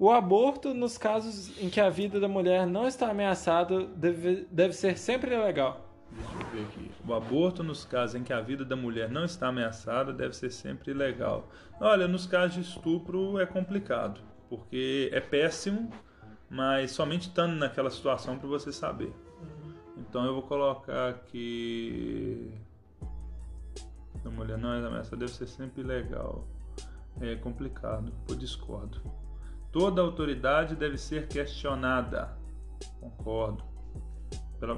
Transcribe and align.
O 0.00 0.10
aborto, 0.10 0.72
nos 0.72 0.96
casos 0.96 1.62
em 1.62 1.68
que 1.68 1.78
a 1.78 1.90
vida 1.90 2.18
da 2.18 2.26
mulher 2.26 2.66
não 2.66 2.88
está 2.88 3.10
ameaçada, 3.10 3.84
deve, 3.84 4.48
deve 4.50 4.72
ser 4.72 4.96
sempre 4.96 5.36
legal. 5.36 5.86
Deixa 6.10 6.32
eu 6.32 6.46
ver 6.48 6.62
aqui. 6.62 6.90
O 7.06 7.12
aborto, 7.12 7.62
nos 7.62 7.84
casos 7.84 8.16
em 8.16 8.24
que 8.24 8.32
a 8.32 8.40
vida 8.40 8.64
da 8.64 8.74
mulher 8.74 9.10
não 9.10 9.26
está 9.26 9.48
ameaçada, 9.48 10.10
deve 10.10 10.34
ser 10.34 10.50
sempre 10.50 10.94
legal. 10.94 11.46
Olha, 11.78 12.08
nos 12.08 12.24
casos 12.24 12.54
de 12.54 12.60
estupro 12.62 13.38
é 13.38 13.44
complicado, 13.44 14.22
porque 14.48 15.10
é 15.12 15.20
péssimo, 15.20 15.92
mas 16.48 16.92
somente 16.92 17.28
estando 17.28 17.54
naquela 17.56 17.90
situação 17.90 18.38
para 18.38 18.48
você 18.48 18.72
saber. 18.72 19.12
Então 19.98 20.24
eu 20.24 20.32
vou 20.32 20.42
colocar 20.44 21.10
aqui. 21.10 22.50
A 24.24 24.30
mulher 24.30 24.56
não 24.56 24.72
é 24.72 24.78
ameaçada, 24.78 25.18
deve 25.18 25.32
ser 25.32 25.46
sempre 25.46 25.82
legal. 25.82 26.48
É 27.20 27.36
complicado, 27.36 28.10
eu 28.26 28.34
discordo. 28.34 29.02
Toda 29.72 30.02
autoridade 30.02 30.74
deve 30.74 30.98
ser 30.98 31.28
questionada. 31.28 32.36
Concordo. 33.00 33.64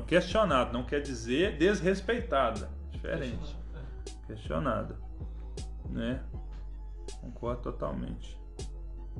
Questionada, 0.06 0.72
não 0.72 0.84
quer 0.84 1.00
dizer 1.00 1.56
desrespeitada. 1.58 2.70
Diferente. 2.90 3.56
Questionada. 4.26 4.96
Né? 5.88 6.22
Concordo 7.20 7.62
totalmente. 7.62 8.40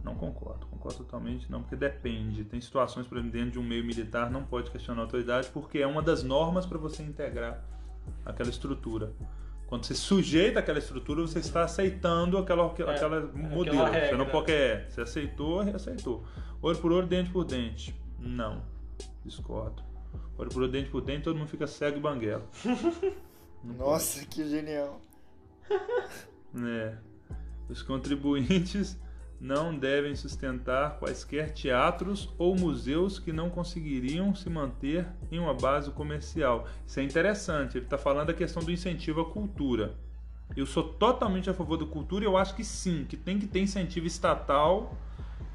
Não 0.02 0.14
concordo, 0.14 0.66
concordo 0.66 0.98
totalmente 0.98 1.50
não, 1.50 1.60
porque 1.60 1.76
depende. 1.76 2.44
Tem 2.44 2.60
situações, 2.60 3.06
por 3.06 3.18
exemplo, 3.18 3.32
dentro 3.32 3.52
de 3.52 3.58
um 3.58 3.62
meio 3.62 3.84
militar 3.84 4.30
não 4.30 4.44
pode 4.44 4.70
questionar 4.70 5.02
a 5.02 5.04
autoridade 5.04 5.48
porque 5.50 5.78
é 5.78 5.86
uma 5.86 6.00
das 6.00 6.22
normas 6.22 6.64
para 6.64 6.78
você 6.78 7.02
integrar 7.02 7.62
aquela 8.24 8.48
estrutura. 8.48 9.12
Quando 9.72 9.86
você 9.86 9.94
sujeita 9.94 10.58
aquela 10.58 10.78
estrutura, 10.78 11.22
você 11.22 11.38
está 11.38 11.64
aceitando 11.64 12.36
aquela, 12.36 12.66
aquela, 12.66 12.92
É, 12.92 12.94
aquela 12.94 13.20
modelo. 13.22 13.78
Você 13.78 13.90
regra. 13.90 14.18
não 14.18 14.26
pode 14.26 14.52
é, 14.52 14.86
você 14.86 15.00
aceitou, 15.00 15.60
aceitou. 15.60 16.26
Olho 16.60 16.76
por 16.76 16.92
olho, 16.92 17.06
dente 17.06 17.30
por 17.30 17.42
dente. 17.42 17.98
Não. 18.18 18.62
Discordo. 19.24 19.82
Olho 20.36 20.50
por 20.50 20.64
olho, 20.64 20.70
dente 20.70 20.90
por 20.90 21.00
dente, 21.00 21.22
todo 21.22 21.38
mundo 21.38 21.48
fica 21.48 21.66
cego 21.66 21.96
e 21.96 22.00
banguela. 22.02 22.46
Nossa, 23.64 24.26
que 24.26 24.46
genial. 24.46 25.00
É. 25.70 26.94
Os 27.66 27.82
contribuintes 27.82 29.00
não 29.42 29.76
devem 29.76 30.14
sustentar 30.14 31.00
quaisquer 31.00 31.50
teatros 31.50 32.32
ou 32.38 32.54
museus 32.54 33.18
que 33.18 33.32
não 33.32 33.50
conseguiriam 33.50 34.32
se 34.36 34.48
manter 34.48 35.04
em 35.32 35.40
uma 35.40 35.52
base 35.52 35.90
comercial. 35.90 36.68
Isso 36.86 37.00
é 37.00 37.02
interessante. 37.02 37.76
Ele 37.76 37.84
está 37.84 37.98
falando 37.98 38.28
da 38.28 38.34
questão 38.34 38.62
do 38.62 38.70
incentivo 38.70 39.20
à 39.20 39.24
cultura. 39.24 39.96
Eu 40.56 40.64
sou 40.64 40.84
totalmente 40.84 41.50
a 41.50 41.54
favor 41.54 41.76
da 41.76 41.84
cultura 41.84 42.24
e 42.24 42.28
eu 42.28 42.36
acho 42.36 42.54
que 42.54 42.62
sim, 42.62 43.04
que 43.08 43.16
tem 43.16 43.36
que 43.36 43.48
ter 43.48 43.58
incentivo 43.58 44.06
estatal 44.06 44.96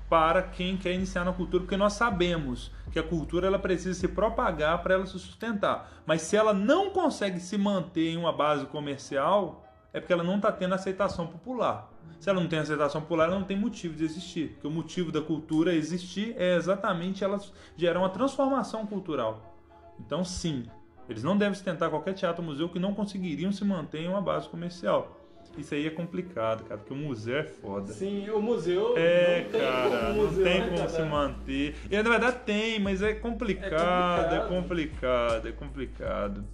para 0.09 0.41
quem 0.41 0.75
quer 0.75 0.93
iniciar 0.93 1.23
na 1.23 1.31
cultura, 1.31 1.63
porque 1.63 1.77
nós 1.77 1.93
sabemos 1.93 2.73
que 2.91 2.99
a 2.99 3.03
cultura 3.03 3.47
ela 3.47 3.59
precisa 3.59 3.97
se 3.97 4.07
propagar 4.09 4.83
para 4.83 4.95
ela 4.95 5.05
se 5.05 5.13
sustentar. 5.13 6.01
Mas 6.05 6.23
se 6.23 6.35
ela 6.35 6.53
não 6.53 6.89
consegue 6.89 7.39
se 7.39 7.57
manter 7.57 8.09
em 8.09 8.17
uma 8.17 8.33
base 8.33 8.65
comercial, 8.65 9.65
é 9.93 10.01
porque 10.01 10.11
ela 10.11 10.23
não 10.23 10.35
está 10.35 10.51
tendo 10.51 10.75
aceitação 10.75 11.27
popular. 11.27 11.89
Se 12.19 12.29
ela 12.29 12.41
não 12.41 12.47
tem 12.47 12.59
aceitação 12.59 13.01
popular, 13.01 13.25
ela 13.25 13.39
não 13.39 13.45
tem 13.45 13.57
motivo 13.57 13.95
de 13.95 14.03
existir. 14.03 14.49
Porque 14.53 14.67
o 14.67 14.71
motivo 14.71 15.11
da 15.11 15.21
cultura 15.21 15.73
existir 15.73 16.35
é 16.37 16.55
exatamente 16.55 17.23
ela 17.23 17.39
gerar 17.75 17.99
uma 17.99 18.09
transformação 18.09 18.85
cultural. 18.85 19.55
Então, 19.99 20.23
sim, 20.23 20.65
eles 21.09 21.23
não 21.23 21.37
devem 21.37 21.53
sustentar 21.53 21.89
qualquer 21.89 22.13
teatro 22.13 22.43
museu 22.43 22.69
que 22.69 22.79
não 22.79 22.93
conseguiriam 22.93 23.51
se 23.51 23.63
manter 23.63 24.01
em 24.01 24.07
uma 24.07 24.21
base 24.21 24.49
comercial. 24.49 25.17
Isso 25.57 25.73
aí 25.73 25.87
é 25.87 25.89
complicado, 25.89 26.63
cara, 26.65 26.77
porque 26.79 26.93
o 26.93 26.97
museu 26.97 27.37
é 27.37 27.43
foda. 27.43 27.91
Sim, 27.91 28.29
o 28.29 28.39
museu. 28.39 28.93
É, 28.95 29.43
não 29.43 29.49
tem 29.49 29.61
cara, 29.61 30.09
não 30.09 30.15
museu 30.15 30.43
tem 30.43 30.59
né, 30.59 30.65
como 30.65 30.77
cara? 30.77 30.89
se 30.89 31.01
manter. 31.01 31.75
E 31.89 31.95
na 31.95 32.09
verdade 32.09 32.39
tem, 32.45 32.79
mas 32.79 33.01
é 33.01 33.13
complicado, 33.15 34.35
é 34.35 34.47
complicado, 34.47 35.47
é 35.47 35.51
complicado. 35.51 36.45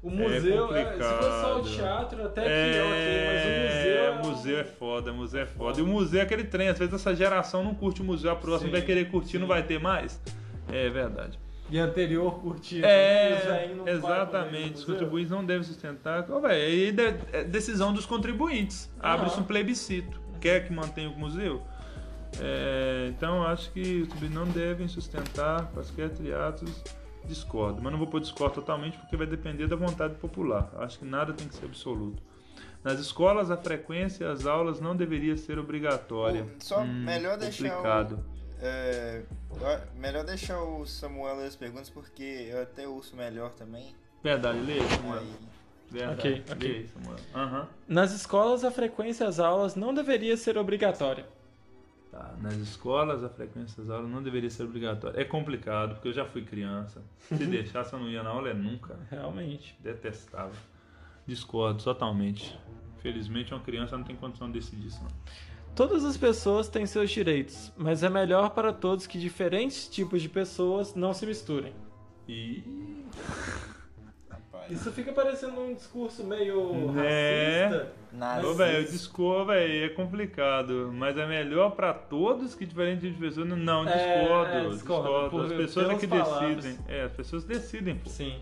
O 0.00 0.10
museu, 0.10 0.74
é, 0.76 0.92
se 0.92 0.98
fosse 0.98 1.40
só 1.40 1.58
o 1.58 1.62
teatro, 1.62 2.24
até 2.24 2.42
que 2.42 2.48
ok, 2.48 3.26
mas 3.26 3.44
o 3.44 3.78
museu. 3.78 3.98
É, 3.98 4.22
museu 4.22 4.58
é 4.60 4.64
foda, 4.64 5.12
museu 5.12 5.40
é 5.40 5.46
foda. 5.46 5.80
E 5.80 5.82
o 5.82 5.86
museu 5.86 6.20
é 6.20 6.22
aquele 6.22 6.44
trem, 6.44 6.68
às 6.68 6.78
vezes 6.78 6.94
essa 6.94 7.14
geração 7.16 7.64
não 7.64 7.74
curte 7.74 8.00
o 8.00 8.04
museu, 8.04 8.30
a 8.30 8.36
próxima 8.36 8.68
Sim, 8.68 8.72
vai 8.72 8.82
querer 8.82 9.10
curtir, 9.10 9.32
sim. 9.32 9.38
não 9.38 9.46
vai 9.48 9.62
ter 9.64 9.80
mais. 9.80 10.20
É 10.70 10.88
verdade. 10.88 11.38
E 11.70 11.78
anterior 11.78 12.40
curtido. 12.40 12.86
os 12.86 12.90
É, 12.90 13.68
pagam 13.74 13.88
exatamente. 13.88 14.70
no 14.70 14.74
Os 14.78 14.84
contribuintes 14.84 15.30
não 15.30 15.44
devem 15.44 15.62
sustentar. 15.64 16.30
Ô, 16.30 16.40
véi, 16.40 16.62
aí 16.64 16.92
de- 16.92 17.14
é 17.32 17.44
decisão 17.44 17.92
dos 17.92 18.06
contribuintes. 18.06 18.90
Abre-se 19.00 19.38
um 19.38 19.42
plebiscito. 19.44 20.18
Quer 20.40 20.66
que 20.66 20.72
mantenha 20.72 21.10
o 21.10 21.18
museu? 21.18 21.62
É, 22.40 23.08
então, 23.10 23.42
acho 23.42 23.70
que 23.72 24.02
os 24.02 24.30
não 24.30 24.46
devem 24.46 24.86
sustentar 24.88 25.70
quaisquer 25.72 26.10
teatros. 26.10 26.82
Discordo, 27.24 27.80
mas 27.82 27.92
não 27.92 27.98
vou 27.98 28.06
pôr 28.08 28.20
discordo 28.20 28.54
totalmente 28.56 28.96
porque 28.98 29.16
vai 29.16 29.26
depender 29.26 29.66
da 29.66 29.76
vontade 29.76 30.14
popular. 30.14 30.70
Acho 30.78 30.98
que 31.00 31.04
nada 31.04 31.32
tem 31.32 31.46
que 31.46 31.54
ser 31.54 31.66
absoluto. 31.66 32.22
Nas 32.82 32.98
escolas, 33.00 33.50
a 33.50 33.56
frequência 33.56 34.24
e 34.24 34.26
as 34.28 34.46
aulas 34.46 34.80
não 34.80 34.96
deveria 34.96 35.36
ser 35.36 35.58
obrigatória. 35.58 36.44
Pô, 36.44 36.50
Só 36.60 36.80
Hum, 36.80 37.04
melhor 37.04 37.36
deixar 37.36 37.68
complicado. 37.70 38.24
o, 38.60 38.64
é, 38.64 39.22
melhor 39.96 40.24
deixar 40.24 40.62
o 40.62 40.86
Samuel 40.86 41.36
ler 41.36 41.46
as 41.48 41.56
perguntas 41.56 41.90
porque 41.90 42.22
eu 42.50 42.62
até 42.62 42.86
ouço 42.88 43.14
melhor 43.16 43.50
também. 43.52 43.94
Verdade, 44.22 44.60
lê, 44.60 44.80
Samuel. 44.88 45.20
Aí, 45.20 45.34
Verdade. 45.90 46.18
Ok, 46.20 46.44
ok. 46.52 46.72
Lê, 46.72 46.86
Samuel. 46.88 47.18
Aham. 47.34 47.68
Nas 47.86 48.12
escolas, 48.12 48.64
a 48.64 48.70
frequência 48.70 49.26
às 49.26 49.38
aulas 49.40 49.74
não 49.74 49.92
deveria 49.92 50.36
ser 50.36 50.56
obrigatória. 50.56 51.26
Tá, 52.10 52.34
nas 52.40 52.54
escolas 52.54 53.22
a 53.22 53.28
frequência 53.28 53.82
das 53.82 53.90
aulas 53.90 54.10
não 54.10 54.22
deveria 54.22 54.48
ser 54.48 54.62
obrigatória. 54.62 55.20
É 55.20 55.24
complicado, 55.24 55.94
porque 55.94 56.08
eu 56.08 56.12
já 56.12 56.24
fui 56.24 56.42
criança. 56.42 57.02
Se 57.18 57.34
deixasse 57.46 57.92
eu 57.92 57.98
não 57.98 58.08
ia 58.08 58.22
na 58.22 58.30
aula 58.30 58.48
é 58.48 58.54
nunca. 58.54 58.98
Realmente. 59.10 59.76
Detestava. 59.80 60.52
Discordo 61.26 61.84
totalmente. 61.84 62.58
Felizmente 63.02 63.52
uma 63.52 63.60
criança 63.60 63.96
não 63.96 64.04
tem 64.04 64.16
condição 64.16 64.46
de 64.46 64.58
decidir 64.58 64.86
isso 64.86 65.02
não. 65.02 65.10
Todas 65.76 66.04
as 66.04 66.16
pessoas 66.16 66.68
têm 66.68 66.86
seus 66.86 67.10
direitos, 67.10 67.72
mas 67.76 68.02
é 68.02 68.08
melhor 68.08 68.50
para 68.50 68.72
todos 68.72 69.06
que 69.06 69.18
diferentes 69.18 69.86
tipos 69.86 70.22
de 70.22 70.28
pessoas 70.28 70.94
não 70.94 71.12
se 71.12 71.24
misturem. 71.26 71.72
E. 72.26 73.04
Isso 74.70 74.92
fica 74.92 75.12
parecendo 75.12 75.60
um 75.60 75.74
discurso 75.74 76.24
meio 76.24 76.92
É. 76.98 77.66
racista. 77.68 77.92
Nada. 78.12 78.46
Ô, 78.46 78.54
velho, 78.54 78.78
eu 78.78 78.84
discordo, 78.90 79.46
velho, 79.46 79.84
é 79.84 79.88
complicado. 79.90 80.90
Mas 80.92 81.16
é 81.16 81.26
melhor 81.26 81.70
pra 81.72 81.92
todos 81.94 82.54
que 82.54 82.64
diferentes 82.66 83.02
tipos 83.02 83.16
de 83.18 83.26
pessoas. 83.42 83.48
Não, 83.58 83.88
É, 83.88 83.92
discordo. 83.96 84.50
é, 84.52 84.68
discordo, 84.68 84.74
discordo. 84.76 85.30
por- 85.30 85.44
As 85.46 85.52
pessoas 85.52 85.90
é 85.90 85.94
que 85.96 86.06
palavras. 86.06 86.56
decidem. 86.56 86.78
É, 86.88 87.02
as 87.04 87.12
pessoas 87.12 87.44
decidem, 87.44 87.96
pô. 87.96 88.08
Sim. 88.10 88.38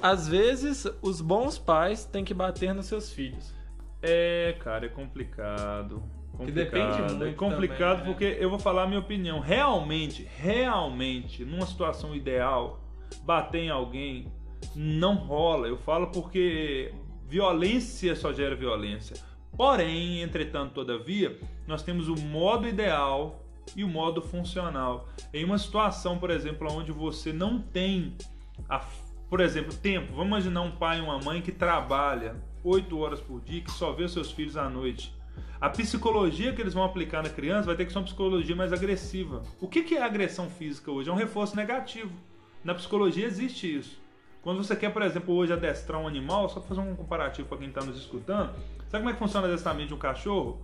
Às 0.00 0.28
vezes, 0.28 0.86
os 1.02 1.20
bons 1.20 1.58
pais 1.58 2.04
têm 2.04 2.24
que 2.24 2.32
bater 2.34 2.72
nos 2.72 2.86
seus 2.86 3.12
filhos. 3.12 3.52
É, 4.00 4.54
cara, 4.60 4.86
é 4.86 4.88
complicado. 4.88 6.02
Que 6.44 6.52
depende 6.52 6.86
Complicado. 6.86 7.16
muito 7.16 7.24
É 7.24 7.32
complicado 7.32 7.78
também, 7.98 7.98
né? 7.98 8.04
porque 8.12 8.36
eu 8.40 8.48
vou 8.48 8.60
falar 8.60 8.84
a 8.84 8.86
minha 8.86 9.00
opinião. 9.00 9.40
Realmente, 9.40 10.28
realmente, 10.36 11.44
numa 11.44 11.66
situação 11.66 12.14
ideal, 12.14 12.78
bater 13.24 13.62
em 13.62 13.70
alguém 13.70 14.30
não 14.74 15.14
rola. 15.14 15.68
Eu 15.68 15.76
falo 15.76 16.08
porque 16.08 16.92
violência 17.26 18.14
só 18.16 18.32
gera 18.32 18.54
violência. 18.54 19.16
Porém, 19.56 20.22
entretanto, 20.22 20.72
todavia, 20.72 21.38
nós 21.66 21.82
temos 21.82 22.08
o 22.08 22.16
modo 22.16 22.68
ideal 22.68 23.44
e 23.76 23.84
o 23.84 23.88
modo 23.88 24.22
funcional. 24.22 25.08
Em 25.32 25.44
uma 25.44 25.58
situação, 25.58 26.18
por 26.18 26.30
exemplo, 26.30 26.72
onde 26.72 26.92
você 26.92 27.32
não 27.32 27.60
tem 27.60 28.16
a, 28.68 28.84
por 29.28 29.40
exemplo, 29.40 29.74
tempo. 29.74 30.12
Vamos 30.12 30.28
imaginar 30.28 30.62
um 30.62 30.70
pai 30.70 30.98
e 30.98 31.00
uma 31.00 31.18
mãe 31.18 31.42
que 31.42 31.52
trabalha 31.52 32.36
8 32.64 32.98
horas 32.98 33.20
por 33.20 33.40
dia, 33.40 33.60
que 33.60 33.70
só 33.70 33.92
vê 33.92 34.04
os 34.04 34.12
seus 34.12 34.30
filhos 34.30 34.56
à 34.56 34.68
noite. 34.68 35.16
A 35.60 35.68
psicologia 35.68 36.52
que 36.52 36.60
eles 36.60 36.74
vão 36.74 36.84
aplicar 36.84 37.22
na 37.22 37.30
criança 37.30 37.66
vai 37.66 37.76
ter 37.76 37.84
que 37.84 37.92
ser 37.92 37.98
uma 37.98 38.04
psicologia 38.04 38.54
mais 38.54 38.72
agressiva. 38.72 39.42
O 39.60 39.66
que 39.66 39.82
que 39.82 39.96
é 39.96 40.02
agressão 40.02 40.48
física 40.48 40.90
hoje? 40.90 41.10
É 41.10 41.12
um 41.12 41.16
reforço 41.16 41.56
negativo. 41.56 42.12
Na 42.62 42.74
psicologia 42.74 43.26
existe 43.26 43.76
isso. 43.76 44.00
Quando 44.42 44.62
você 44.62 44.76
quer, 44.76 44.92
por 44.92 45.02
exemplo, 45.02 45.34
hoje 45.34 45.52
adestrar 45.52 46.00
um 46.00 46.06
animal, 46.06 46.48
só 46.48 46.60
fazer 46.60 46.80
um 46.80 46.94
comparativo 46.94 47.48
para 47.48 47.58
quem 47.58 47.68
está 47.68 47.82
nos 47.82 47.98
escutando, 47.98 48.52
sabe 48.88 49.02
como 49.02 49.10
é 49.10 49.12
que 49.12 49.18
funciona 49.18 49.46
adestramento 49.46 49.88
de 49.88 49.94
um 49.94 49.98
cachorro? 49.98 50.62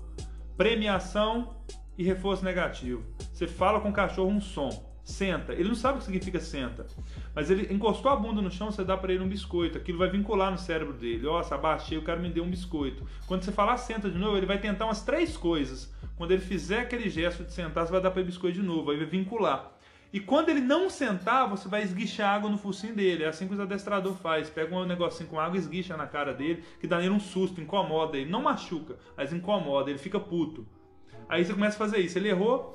Premiação 0.57 1.57
e 1.99 2.05
reforço 2.05 2.45
negativo. 2.45 3.05
Você 3.33 3.47
fala 3.47 3.81
com 3.81 3.91
o 3.91 3.93
cachorro 3.93 4.31
um 4.31 4.41
som, 4.41 4.95
senta. 5.05 5.53
Ele 5.53 5.69
não 5.69 5.75
sabe 5.75 5.97
o 5.97 5.99
que 5.99 6.05
significa 6.05 6.41
senta, 6.41 6.87
mas 7.35 7.51
ele 7.51 7.73
encostou 7.73 8.11
a 8.11 8.17
bunda 8.17 8.41
no 8.41 8.51
chão, 8.51 8.71
você 8.71 8.85
dá 8.85 8.97
para 8.97 9.13
ele 9.13 9.23
um 9.23 9.29
biscoito. 9.29 9.77
Aquilo 9.77 9.99
vai 9.99 10.09
vincular 10.09 10.51
no 10.51 10.59
cérebro 10.59 10.95
dele. 10.95 11.27
Ó, 11.27 11.39
abaixei, 11.51 11.99
o 11.99 12.03
cara 12.03 12.19
me 12.19 12.31
deu 12.31 12.45
um 12.45 12.51
biscoito. 12.51 13.05
Quando 13.27 13.43
você 13.43 13.53
falar 13.53 13.77
senta 13.77 14.11
de 14.11 14.19
novo, 14.19 14.37
ele 14.37 14.47
vai 14.47 14.59
tentar 14.59 14.87
umas 14.87 15.03
três 15.03 15.37
coisas. 15.37 15.93
Quando 16.17 16.31
ele 16.31 16.41
fizer 16.41 16.81
aquele 16.81 17.11
gesto 17.11 17.45
de 17.45 17.53
sentar, 17.53 17.85
você 17.85 17.93
vai 17.93 18.01
dar 18.01 18.11
para 18.11 18.21
ele 18.21 18.29
biscoito 18.29 18.59
de 18.61 18.65
novo, 18.65 18.91
aí 18.91 18.97
vai 18.97 19.07
vincular. 19.07 19.74
E 20.15 20.21
quando 20.21 20.49
ele 20.49 20.61
não 20.61 20.89
sentar, 20.89 21.49
você 21.49 21.69
vai 21.69 21.83
esguichar 21.83 22.37
água 22.37 22.49
no 22.49 22.57
focinho 22.57 22.95
dele. 22.95 23.25
É 23.25 23.27
assim 23.27 23.49
que 23.49 23.55
os 23.55 23.59
adestrador 23.59 24.15
faz. 24.15 24.49
Pega 24.49 24.73
um 24.73 24.85
negocinho 24.85 25.29
com 25.29 25.41
água, 25.41 25.59
esguicha 25.59 25.97
na 25.97 26.07
cara 26.07 26.33
dele, 26.33 26.63
que 26.79 26.87
dá 26.87 26.99
nele 26.99 27.11
um 27.11 27.19
susto, 27.19 27.61
incomoda 27.61 28.17
ele. 28.17 28.31
Não 28.31 28.41
machuca, 28.41 28.97
mas 29.17 29.33
incomoda, 29.33 29.91
ele 29.91 29.99
fica 29.99 30.21
puto. 30.21 30.65
Aí 31.29 31.45
você 31.45 31.53
começa 31.53 31.75
a 31.75 31.79
fazer 31.81 31.99
isso. 31.99 32.17
Ele 32.17 32.29
errou, 32.29 32.73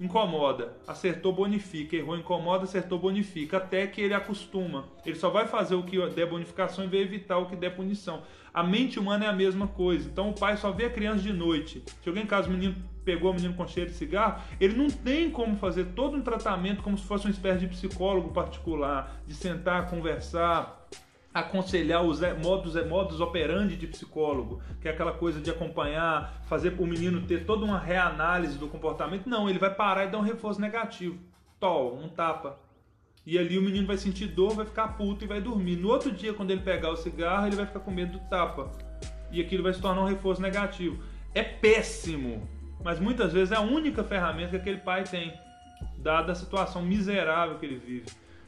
incomoda, 0.00 0.76
acertou, 0.84 1.32
bonifica, 1.32 1.94
errou, 1.94 2.18
incomoda, 2.18 2.64
acertou, 2.64 2.98
bonifica, 2.98 3.58
até 3.58 3.86
que 3.86 4.00
ele 4.00 4.14
acostuma. 4.14 4.88
Ele 5.06 5.14
só 5.14 5.30
vai 5.30 5.46
fazer 5.46 5.76
o 5.76 5.84
que 5.84 5.96
der 6.08 6.26
bonificação 6.26 6.84
e 6.84 6.88
vai 6.88 6.98
evitar 6.98 7.38
o 7.38 7.46
que 7.46 7.54
der 7.54 7.76
punição. 7.76 8.24
A 8.58 8.62
mente 8.64 8.98
humana 8.98 9.24
é 9.24 9.28
a 9.28 9.32
mesma 9.32 9.68
coisa. 9.68 10.08
Então 10.08 10.30
o 10.30 10.32
pai 10.34 10.56
só 10.56 10.72
vê 10.72 10.86
a 10.86 10.90
criança 10.90 11.22
de 11.22 11.32
noite. 11.32 11.80
Se 12.02 12.08
alguém 12.08 12.24
em 12.24 12.26
casa 12.26 12.48
o 12.48 12.50
menino 12.50 12.74
pegou 13.04 13.30
o 13.30 13.34
menino 13.34 13.54
com 13.54 13.64
cheiro 13.68 13.88
de 13.88 13.94
cigarro, 13.94 14.42
ele 14.60 14.74
não 14.74 14.90
tem 14.90 15.30
como 15.30 15.54
fazer 15.54 15.84
todo 15.94 16.16
um 16.16 16.22
tratamento 16.22 16.82
como 16.82 16.98
se 16.98 17.04
fosse 17.04 17.26
uma 17.26 17.30
espécie 17.30 17.60
de 17.60 17.68
psicólogo 17.68 18.32
particular, 18.32 19.22
de 19.24 19.32
sentar, 19.32 19.88
conversar, 19.88 20.88
aconselhar 21.32 22.02
os 22.02 22.20
modos, 22.42 22.74
modos 22.88 23.20
operandi 23.20 23.76
de 23.76 23.86
psicólogo, 23.86 24.60
que 24.80 24.88
é 24.88 24.90
aquela 24.90 25.12
coisa 25.12 25.40
de 25.40 25.52
acompanhar, 25.52 26.42
fazer 26.48 26.74
o 26.80 26.84
menino 26.84 27.20
ter 27.28 27.46
toda 27.46 27.64
uma 27.64 27.78
reanálise 27.78 28.58
do 28.58 28.66
comportamento. 28.66 29.28
Não, 29.28 29.48
ele 29.48 29.60
vai 29.60 29.72
parar 29.72 30.06
e 30.06 30.10
dar 30.10 30.18
um 30.18 30.22
reforço 30.22 30.60
negativo. 30.60 31.16
Tol, 31.60 31.96
um 31.96 32.08
tapa. 32.08 32.58
E 33.28 33.38
ali 33.38 33.58
o 33.58 33.62
menino 33.62 33.86
vai 33.86 33.98
sentir 33.98 34.26
dor, 34.26 34.54
vai 34.54 34.64
ficar 34.64 34.96
puto 34.96 35.22
e 35.22 35.28
vai 35.28 35.38
dormir. 35.38 35.76
No 35.76 35.90
outro 35.90 36.10
dia, 36.10 36.32
quando 36.32 36.50
ele 36.50 36.62
pegar 36.62 36.90
o 36.90 36.96
cigarro, 36.96 37.46
ele 37.46 37.56
vai 37.56 37.66
ficar 37.66 37.80
com 37.80 37.90
medo 37.90 38.12
do 38.12 38.20
tapa. 38.20 38.72
E 39.30 39.38
aquilo 39.38 39.62
vai 39.62 39.74
se 39.74 39.82
tornar 39.82 40.00
um 40.00 40.06
reforço 40.06 40.40
negativo. 40.40 40.98
É 41.34 41.42
péssimo, 41.42 42.48
mas 42.82 42.98
muitas 42.98 43.30
vezes 43.30 43.52
é 43.52 43.56
a 43.56 43.60
única 43.60 44.02
ferramenta 44.02 44.52
que 44.52 44.56
aquele 44.56 44.78
pai 44.78 45.04
tem, 45.04 45.34
dada 45.98 46.32
a 46.32 46.34
situação 46.34 46.80
miserável 46.80 47.58
que 47.58 47.66
ele 47.66 47.76
vive. 47.76 48.06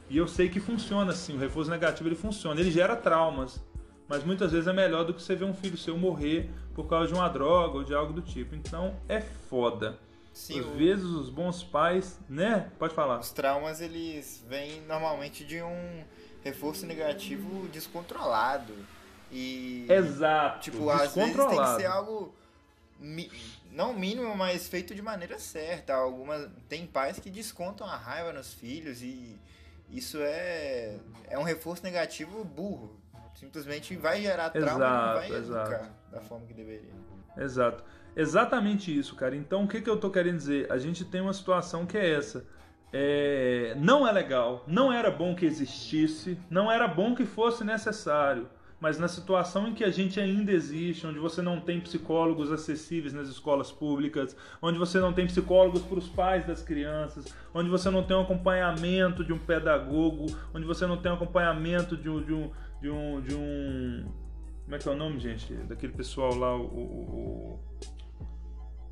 E 0.09 0.17
eu 0.17 0.27
sei 0.27 0.49
que 0.49 0.59
funciona 0.59 1.11
assim, 1.11 1.35
o 1.35 1.39
reforço 1.39 1.69
negativo 1.69 2.09
ele 2.09 2.15
funciona, 2.15 2.59
ele 2.59 2.71
gera 2.71 2.95
traumas, 2.95 3.63
mas 4.09 4.23
muitas 4.23 4.51
vezes 4.51 4.67
é 4.67 4.73
melhor 4.73 5.05
do 5.05 5.13
que 5.13 5.21
você 5.21 5.35
ver 5.35 5.45
um 5.45 5.53
filho 5.53 5.77
seu 5.77 5.95
morrer 5.95 6.49
por 6.73 6.87
causa 6.87 7.05
de 7.05 7.13
uma 7.13 7.29
droga 7.29 7.77
ou 7.77 7.83
de 7.83 7.93
algo 7.93 8.13
do 8.13 8.21
tipo. 8.23 8.55
Então 8.55 8.95
é 9.07 9.21
foda. 9.21 9.99
Sim, 10.33 10.59
Às 10.59 10.65
o... 10.65 10.71
vezes 10.71 11.05
os 11.05 11.29
bons 11.29 11.63
pais, 11.63 12.19
né? 12.29 12.71
Pode 12.79 12.93
falar. 12.93 13.19
Os 13.19 13.31
traumas 13.31 13.81
eles 13.81 14.43
vêm 14.47 14.81
normalmente 14.81 15.43
de 15.45 15.61
um 15.61 16.03
reforço 16.43 16.85
negativo 16.85 17.67
descontrolado. 17.67 18.73
E 19.31 19.85
Exato. 19.89 20.59
Tipo, 20.59 20.89
às 20.89 21.13
vezes 21.13 21.35
tem 21.35 21.57
que 21.57 21.75
ser 21.77 21.85
algo 21.85 22.33
não 23.71 23.93
mínimo, 23.93 24.35
mas 24.35 24.67
feito 24.67 24.93
de 24.93 25.01
maneira 25.01 25.39
certa. 25.39 25.93
Algumas 25.93 26.49
tem 26.69 26.85
pais 26.85 27.19
que 27.19 27.29
descontam 27.29 27.87
a 27.87 27.95
raiva 27.95 28.31
nos 28.31 28.53
filhos 28.53 29.01
e 29.01 29.39
isso 29.89 30.17
é, 30.19 30.97
é 31.27 31.37
um 31.37 31.43
reforço 31.43 31.83
negativo 31.83 32.43
burro. 32.43 32.99
Simplesmente 33.35 33.95
vai 33.95 34.21
gerar 34.21 34.49
trauma 34.51 34.85
exato, 34.85 34.85
e 34.85 35.05
não 35.07 35.13
vai 35.13 35.39
exato. 35.39 35.71
educar 35.71 35.93
da 36.11 36.21
forma 36.21 36.45
que 36.45 36.53
deveria. 36.53 36.91
Exato. 37.37 37.83
Exatamente 38.15 38.97
isso, 38.97 39.15
cara. 39.15 39.35
Então, 39.35 39.63
o 39.63 39.67
que, 39.67 39.81
que 39.81 39.89
eu 39.89 39.97
tô 39.97 40.09
querendo 40.09 40.37
dizer? 40.37 40.71
A 40.71 40.77
gente 40.77 41.05
tem 41.05 41.21
uma 41.21 41.33
situação 41.33 41.85
que 41.85 41.97
é 41.97 42.11
essa. 42.11 42.45
É... 42.91 43.75
Não 43.79 44.07
é 44.07 44.11
legal, 44.11 44.63
não 44.67 44.91
era 44.91 45.09
bom 45.09 45.33
que 45.33 45.45
existisse, 45.45 46.37
não 46.49 46.71
era 46.71 46.87
bom 46.87 47.15
que 47.15 47.25
fosse 47.25 47.63
necessário 47.63 48.47
mas 48.81 48.97
na 48.97 49.07
situação 49.07 49.67
em 49.67 49.75
que 49.75 49.83
a 49.83 49.91
gente 49.91 50.19
ainda 50.19 50.51
existe, 50.51 51.05
onde 51.05 51.19
você 51.19 51.39
não 51.39 51.61
tem 51.61 51.79
psicólogos 51.79 52.51
acessíveis 52.51 53.13
nas 53.13 53.29
escolas 53.29 53.71
públicas, 53.71 54.35
onde 54.59 54.79
você 54.79 54.99
não 54.99 55.13
tem 55.13 55.27
psicólogos 55.27 55.83
para 55.83 55.99
os 55.99 56.09
pais 56.09 56.47
das 56.47 56.63
crianças, 56.63 57.31
onde 57.53 57.69
você 57.69 57.91
não 57.91 58.01
tem 58.01 58.17
um 58.17 58.21
acompanhamento 58.21 59.23
de 59.23 59.31
um 59.31 59.37
pedagogo, 59.37 60.25
onde 60.51 60.65
você 60.65 60.87
não 60.87 60.97
tem 60.97 61.11
um 61.11 61.15
acompanhamento 61.15 61.95
de 61.95 62.09
um, 62.09 62.23
de 62.23 62.33
um, 62.33 62.51
de 62.81 62.89
um, 62.89 63.21
de 63.21 63.35
um 63.35 64.05
como 64.63 64.75
é 64.75 64.79
que 64.79 64.89
é 64.89 64.91
o 64.91 64.95
nome, 64.95 65.19
gente? 65.19 65.53
Daquele 65.53 65.93
pessoal 65.93 66.33
lá, 66.33 66.55
o. 66.55 66.63
o, 66.63 67.59
o 67.59 67.59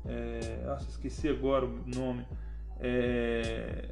é, 0.06 0.62
nossa, 0.66 0.88
esqueci 0.88 1.28
agora 1.28 1.64
o 1.66 1.82
nome. 1.86 2.26
É, 2.80 3.90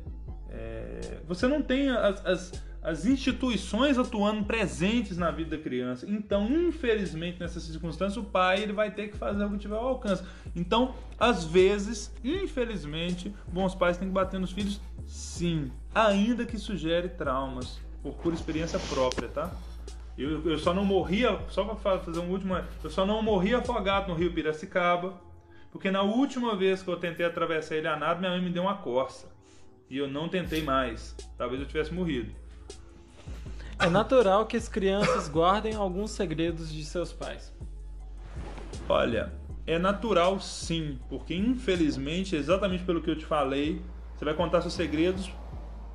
é, 0.50 1.20
você 1.26 1.46
não 1.46 1.60
tem 1.62 1.90
as, 1.90 2.24
as 2.24 2.68
as 2.82 3.04
instituições 3.04 3.98
atuando 3.98 4.44
presentes 4.44 5.18
na 5.18 5.30
vida 5.30 5.56
da 5.56 5.62
criança. 5.62 6.06
Então, 6.08 6.48
infelizmente, 6.48 7.40
nessas 7.40 7.62
circunstâncias, 7.64 8.16
o 8.16 8.24
pai 8.24 8.62
ele 8.62 8.72
vai 8.72 8.90
ter 8.90 9.08
que 9.08 9.16
fazer 9.16 9.44
o 9.44 9.50
que 9.50 9.58
tiver 9.58 9.76
ao 9.76 9.88
alcance. 9.88 10.22
Então, 10.54 10.94
às 11.18 11.44
vezes, 11.44 12.12
infelizmente, 12.22 13.34
bons 13.52 13.74
pais 13.74 13.98
têm 13.98 14.08
que 14.08 14.14
bater 14.14 14.38
nos 14.38 14.52
filhos, 14.52 14.80
sim, 15.06 15.70
ainda 15.94 16.46
que 16.46 16.56
sugere 16.56 17.08
traumas, 17.08 17.80
por, 18.02 18.14
por 18.14 18.32
experiência 18.32 18.78
própria, 18.88 19.28
tá? 19.28 19.50
Eu, 20.16 20.48
eu 20.48 20.58
só 20.58 20.72
não 20.72 20.84
morria, 20.84 21.38
só 21.48 21.64
para 21.64 21.98
fazer 21.98 22.20
um 22.20 22.30
último, 22.30 22.56
eu 22.82 22.90
só 22.90 23.04
não 23.04 23.22
morri 23.22 23.54
afogado 23.54 24.08
no 24.08 24.14
rio 24.14 24.32
Piracicaba, 24.32 25.20
porque 25.70 25.90
na 25.90 26.02
última 26.02 26.56
vez 26.56 26.82
que 26.82 26.88
eu 26.88 26.96
tentei 26.96 27.24
atravessar 27.26 27.76
ele 27.76 27.88
a 27.88 27.96
nado, 27.96 28.20
minha 28.20 28.32
mãe 28.32 28.40
me 28.40 28.50
deu 28.50 28.62
uma 28.62 28.76
corça. 28.76 29.28
E 29.90 29.96
eu 29.96 30.08
não 30.08 30.28
tentei 30.28 30.62
mais. 30.62 31.14
Talvez 31.36 31.60
eu 31.60 31.66
tivesse 31.66 31.92
morrido. 31.92 32.32
É 33.78 33.88
natural 33.88 34.46
que 34.46 34.56
as 34.56 34.68
crianças 34.68 35.28
guardem 35.28 35.74
alguns 35.74 36.10
segredos 36.10 36.72
de 36.72 36.84
seus 36.84 37.12
pais. 37.12 37.54
Olha, 38.88 39.32
é 39.66 39.78
natural 39.78 40.40
sim, 40.40 40.98
porque 41.08 41.34
infelizmente, 41.34 42.34
exatamente 42.34 42.84
pelo 42.84 43.00
que 43.00 43.10
eu 43.10 43.16
te 43.16 43.24
falei, 43.24 43.80
você 44.16 44.24
vai 44.24 44.34
contar 44.34 44.62
seus 44.62 44.74
segredos 44.74 45.30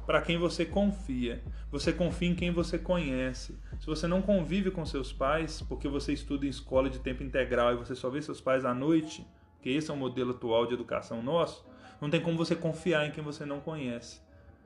para 0.06 0.22
quem 0.22 0.38
você 0.38 0.66
confia. 0.66 1.44
Você 1.72 1.92
confia 1.92 2.30
em 2.30 2.36
quem 2.36 2.52
você 2.52 2.78
conhece. 2.78 3.58
Se 3.80 3.86
você 3.86 4.08
não 4.08 4.22
convive 4.22 4.70
com 4.72 4.86
seus 4.86 5.12
pais, 5.12 5.62
porque 5.62 5.88
você 5.88 6.14
estuda 6.14 6.46
em 6.46 6.50
escola 6.50 6.90
de 6.90 7.00
tempo 7.00 7.24
integral 7.24 7.74
e 7.74 7.78
você 7.78 7.96
só 7.96 8.10
vê 8.10 8.22
seus 8.22 8.40
pais 8.40 8.64
à 8.64 8.74
noite, 8.74 9.26
que 9.64 9.70
esse 9.70 9.90
é 9.90 9.94
o 9.94 9.98
modelo 9.98 10.32
atual 10.32 10.68
de 10.68 10.74
educação 10.74 11.24
nosso, 11.24 11.66
não 12.02 12.10
tem 12.10 12.20
como 12.20 12.38
você 12.38 12.54
confiar 12.54 13.08
em 13.08 13.12
quem 13.12 13.24
você 13.24 13.46
não 13.46 13.62
conhece. 13.62 14.22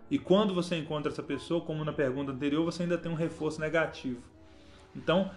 E 0.09 0.17
quando 0.17 0.55
você 0.55 0.75
encontra 0.75 1.11
essa 1.11 1.21
pessoa, 1.21 1.61
como 1.61 1.85
na 1.85 1.93
pergunta 1.93 2.31
anterior, 2.31 2.65
você 2.65 2.83
ainda 2.83 2.97
tem 2.97 3.11
um 3.11 3.15
reforço 3.15 3.61
negativo. 3.61 4.21
Então, 4.95 5.29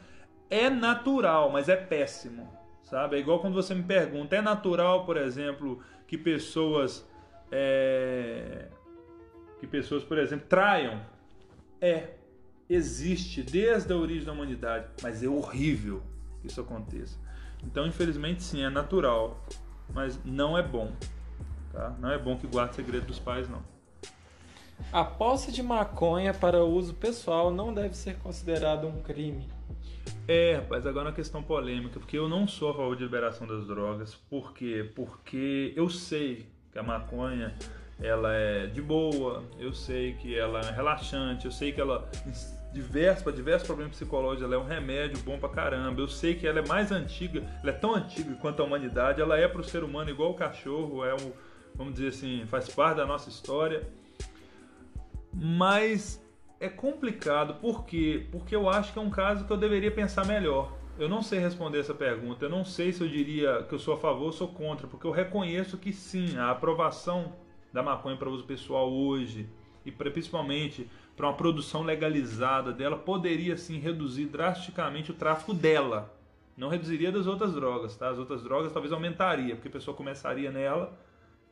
é 0.48 0.70
natural, 0.70 1.50
mas 1.50 1.68
é 1.68 1.76
péssimo, 1.76 2.50
sabe? 2.82 3.16
É 3.16 3.18
igual 3.20 3.40
quando 3.40 3.54
você 3.54 3.74
me 3.74 3.82
pergunta, 3.82 4.34
é 4.34 4.40
natural, 4.40 5.04
por 5.04 5.18
exemplo, 5.18 5.82
que 6.06 6.16
pessoas 6.16 7.06
é... 7.52 8.68
que 9.58 9.66
pessoas, 9.66 10.02
por 10.02 10.18
exemplo, 10.18 10.46
traiam? 10.48 11.04
É, 11.80 12.14
existe 12.68 13.42
desde 13.42 13.92
a 13.92 13.96
origem 13.96 14.24
da 14.24 14.32
humanidade, 14.32 14.88
mas 15.02 15.22
é 15.22 15.28
horrível 15.28 16.02
que 16.40 16.46
isso 16.46 16.60
aconteça. 16.60 17.18
Então, 17.64 17.86
infelizmente, 17.86 18.42
sim, 18.42 18.62
é 18.62 18.70
natural, 18.70 19.44
mas 19.92 20.18
não 20.24 20.56
é 20.56 20.62
bom, 20.62 20.92
tá? 21.72 21.94
Não 21.98 22.10
é 22.10 22.18
bom 22.18 22.36
que 22.36 22.46
guarde 22.46 22.74
segredo 22.74 23.06
dos 23.06 23.18
pais, 23.18 23.48
não. 23.48 23.62
A 24.92 25.04
posse 25.04 25.52
de 25.52 25.62
maconha 25.62 26.32
para 26.32 26.64
uso 26.64 26.94
pessoal 26.94 27.52
não 27.52 27.72
deve 27.72 27.94
ser 27.94 28.16
considerado 28.18 28.86
um 28.86 29.02
crime. 29.02 29.46
É, 30.26 30.56
rapaz, 30.56 30.86
agora 30.86 31.08
é 31.08 31.10
uma 31.10 31.14
questão 31.14 31.42
polêmica, 31.42 32.00
porque 32.00 32.16
eu 32.16 32.28
não 32.28 32.48
sou 32.48 32.70
a 32.70 32.74
favor 32.74 32.96
de 32.96 33.04
liberação 33.04 33.46
das 33.46 33.66
drogas. 33.66 34.14
Por 34.14 34.52
quê? 34.52 34.90
Porque 34.94 35.72
eu 35.76 35.88
sei 35.88 36.46
que 36.72 36.78
a 36.78 36.82
maconha 36.82 37.54
ela 38.00 38.32
é 38.32 38.66
de 38.66 38.80
boa, 38.80 39.44
eu 39.58 39.72
sei 39.72 40.14
que 40.14 40.36
ela 40.36 40.60
é 40.60 40.70
relaxante, 40.70 41.44
eu 41.44 41.52
sei 41.52 41.72
que 41.72 41.80
ela 41.80 42.08
diversos 42.72 43.22
para 43.22 43.32
diversos 43.32 43.66
problemas 43.66 43.96
psicológicos, 43.96 44.44
ela 44.44 44.54
é 44.54 44.58
um 44.58 44.66
remédio 44.66 45.18
bom 45.24 45.38
pra 45.38 45.48
caramba. 45.48 46.00
Eu 46.00 46.08
sei 46.08 46.34
que 46.34 46.46
ela 46.46 46.60
é 46.60 46.66
mais 46.66 46.92
antiga, 46.92 47.42
ela 47.62 47.70
é 47.70 47.74
tão 47.74 47.94
antiga 47.94 48.34
quanto 48.36 48.62
a 48.62 48.64
humanidade, 48.64 49.20
ela 49.20 49.38
é 49.38 49.48
para 49.48 49.60
o 49.60 49.64
ser 49.64 49.82
humano 49.82 50.10
igual 50.10 50.30
o 50.30 50.34
cachorro, 50.34 51.04
é 51.04 51.14
um, 51.14 51.32
vamos 51.74 51.94
dizer 51.94 52.08
assim, 52.08 52.44
faz 52.46 52.68
parte 52.68 52.98
da 52.98 53.06
nossa 53.06 53.28
história. 53.28 53.88
Mas 55.32 56.24
é 56.58 56.68
complicado, 56.68 57.54
por 57.54 57.84
quê? 57.84 58.26
Porque 58.30 58.54
eu 58.54 58.68
acho 58.68 58.92
que 58.92 58.98
é 58.98 59.02
um 59.02 59.10
caso 59.10 59.44
que 59.44 59.52
eu 59.52 59.56
deveria 59.56 59.90
pensar 59.90 60.26
melhor. 60.26 60.76
Eu 60.98 61.08
não 61.08 61.22
sei 61.22 61.38
responder 61.38 61.78
essa 61.80 61.94
pergunta. 61.94 62.44
Eu 62.44 62.50
não 62.50 62.62
sei 62.62 62.92
se 62.92 63.00
eu 63.00 63.08
diria 63.08 63.62
que 63.62 63.74
eu 63.74 63.78
sou 63.78 63.94
a 63.94 63.96
favor 63.96 64.26
ou 64.26 64.32
sou 64.32 64.48
contra, 64.48 64.86
porque 64.86 65.06
eu 65.06 65.10
reconheço 65.10 65.78
que 65.78 65.92
sim, 65.92 66.36
a 66.36 66.50
aprovação 66.50 67.32
da 67.72 67.82
maconha 67.82 68.16
para 68.16 68.28
uso 68.28 68.44
pessoal 68.44 68.92
hoje 68.92 69.48
e 69.84 69.90
principalmente 69.90 70.90
para 71.20 71.28
uma 71.28 71.36
produção 71.36 71.82
legalizada 71.82 72.72
dela 72.72 72.96
poderia 72.96 73.54
sim 73.54 73.78
reduzir 73.78 74.24
drasticamente 74.24 75.10
o 75.10 75.14
tráfico 75.14 75.52
dela. 75.52 76.10
Não 76.56 76.70
reduziria 76.70 77.12
das 77.12 77.26
outras 77.26 77.52
drogas, 77.52 77.94
tá? 77.94 78.08
As 78.08 78.18
outras 78.18 78.42
drogas 78.42 78.72
talvez 78.72 78.90
aumentaria, 78.90 79.54
porque 79.54 79.68
a 79.68 79.70
pessoa 79.70 79.94
começaria 79.94 80.50
nela 80.50 80.98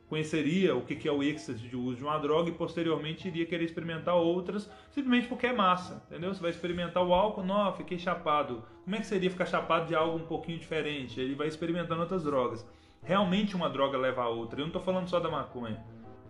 conheceria 0.07 0.75
o 0.75 0.81
que 0.81 1.07
é 1.07 1.11
o 1.11 1.21
êxtase 1.21 1.59
de 1.59 1.75
uso 1.75 1.97
de 1.97 2.03
uma 2.03 2.17
droga 2.17 2.49
e 2.49 2.51
posteriormente 2.51 3.27
iria 3.27 3.45
querer 3.45 3.63
experimentar 3.63 4.15
outras, 4.15 4.67
simplesmente 4.89 5.27
porque 5.27 5.45
é 5.45 5.53
massa, 5.53 6.01
entendeu? 6.07 6.33
Você 6.33 6.41
vai 6.41 6.49
experimentar 6.49 7.05
o 7.05 7.13
álcool, 7.13 7.43
não, 7.43 7.71
fiquei 7.73 7.99
chapado. 7.99 8.63
Como 8.83 8.95
é 8.95 8.99
que 8.99 9.05
seria 9.05 9.29
ficar 9.29 9.45
chapado 9.45 9.85
de 9.85 9.93
algo 9.93 10.17
um 10.17 10.25
pouquinho 10.25 10.57
diferente? 10.57 11.21
Ele 11.21 11.35
vai 11.35 11.47
experimentando 11.47 12.01
outras 12.01 12.23
drogas. 12.23 12.65
Realmente 13.03 13.55
uma 13.55 13.69
droga 13.69 13.99
leva 13.99 14.23
a 14.23 14.29
outra. 14.29 14.59
Eu 14.59 14.63
não 14.63 14.69
estou 14.69 14.81
falando 14.81 15.07
só 15.07 15.19
da 15.19 15.29
maconha. 15.29 15.79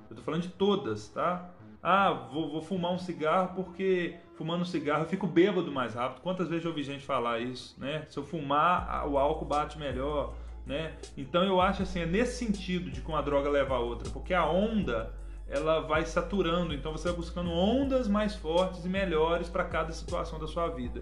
Eu 0.10 0.16
estou 0.16 0.26
falando 0.26 0.42
de 0.42 0.50
todas, 0.50 1.08
tá? 1.08 1.50
Ah, 1.82 2.12
vou, 2.32 2.52
vou, 2.52 2.62
fumar 2.62 2.92
um 2.92 3.00
cigarro 3.00 3.56
porque 3.56 4.18
fumando 4.36 4.62
um 4.62 4.66
cigarro 4.66 5.04
eu 5.04 5.08
fico 5.08 5.26
bêbado 5.26 5.72
mais 5.72 5.94
rápido. 5.94 6.22
Quantas 6.22 6.50
vezes 6.50 6.66
eu 6.66 6.72
ouvi 6.72 6.84
gente 6.84 7.06
falar 7.06 7.40
isso, 7.40 7.80
né? 7.80 8.06
Se 8.10 8.18
eu 8.18 8.24
fumar, 8.24 9.08
o 9.08 9.18
álcool 9.18 9.46
bate 9.46 9.80
melhor 9.80 10.34
né? 10.70 10.94
Então 11.18 11.44
eu 11.44 11.60
acho 11.60 11.82
assim, 11.82 12.02
é 12.02 12.06
nesse 12.06 12.46
sentido 12.46 12.92
de 12.92 13.02
que 13.02 13.08
uma 13.08 13.24
droga 13.24 13.50
leva 13.50 13.74
a 13.74 13.80
outra, 13.80 14.08
porque 14.12 14.36
a 14.36 14.46
onda 14.46 15.12
ela 15.48 15.80
vai 15.80 16.06
saturando, 16.06 16.76
então 16.76 16.92
você 16.92 17.08
vai 17.08 17.18
buscando 17.18 17.50
ondas 17.50 18.08
mais 18.08 18.36
fortes 18.36 18.86
e 18.86 18.88
melhores 18.88 19.50
para 19.50 19.66
cada 19.66 19.92
situação 19.92 20.38
da 20.38 20.46
sua 20.46 20.70
vida. 20.70 21.02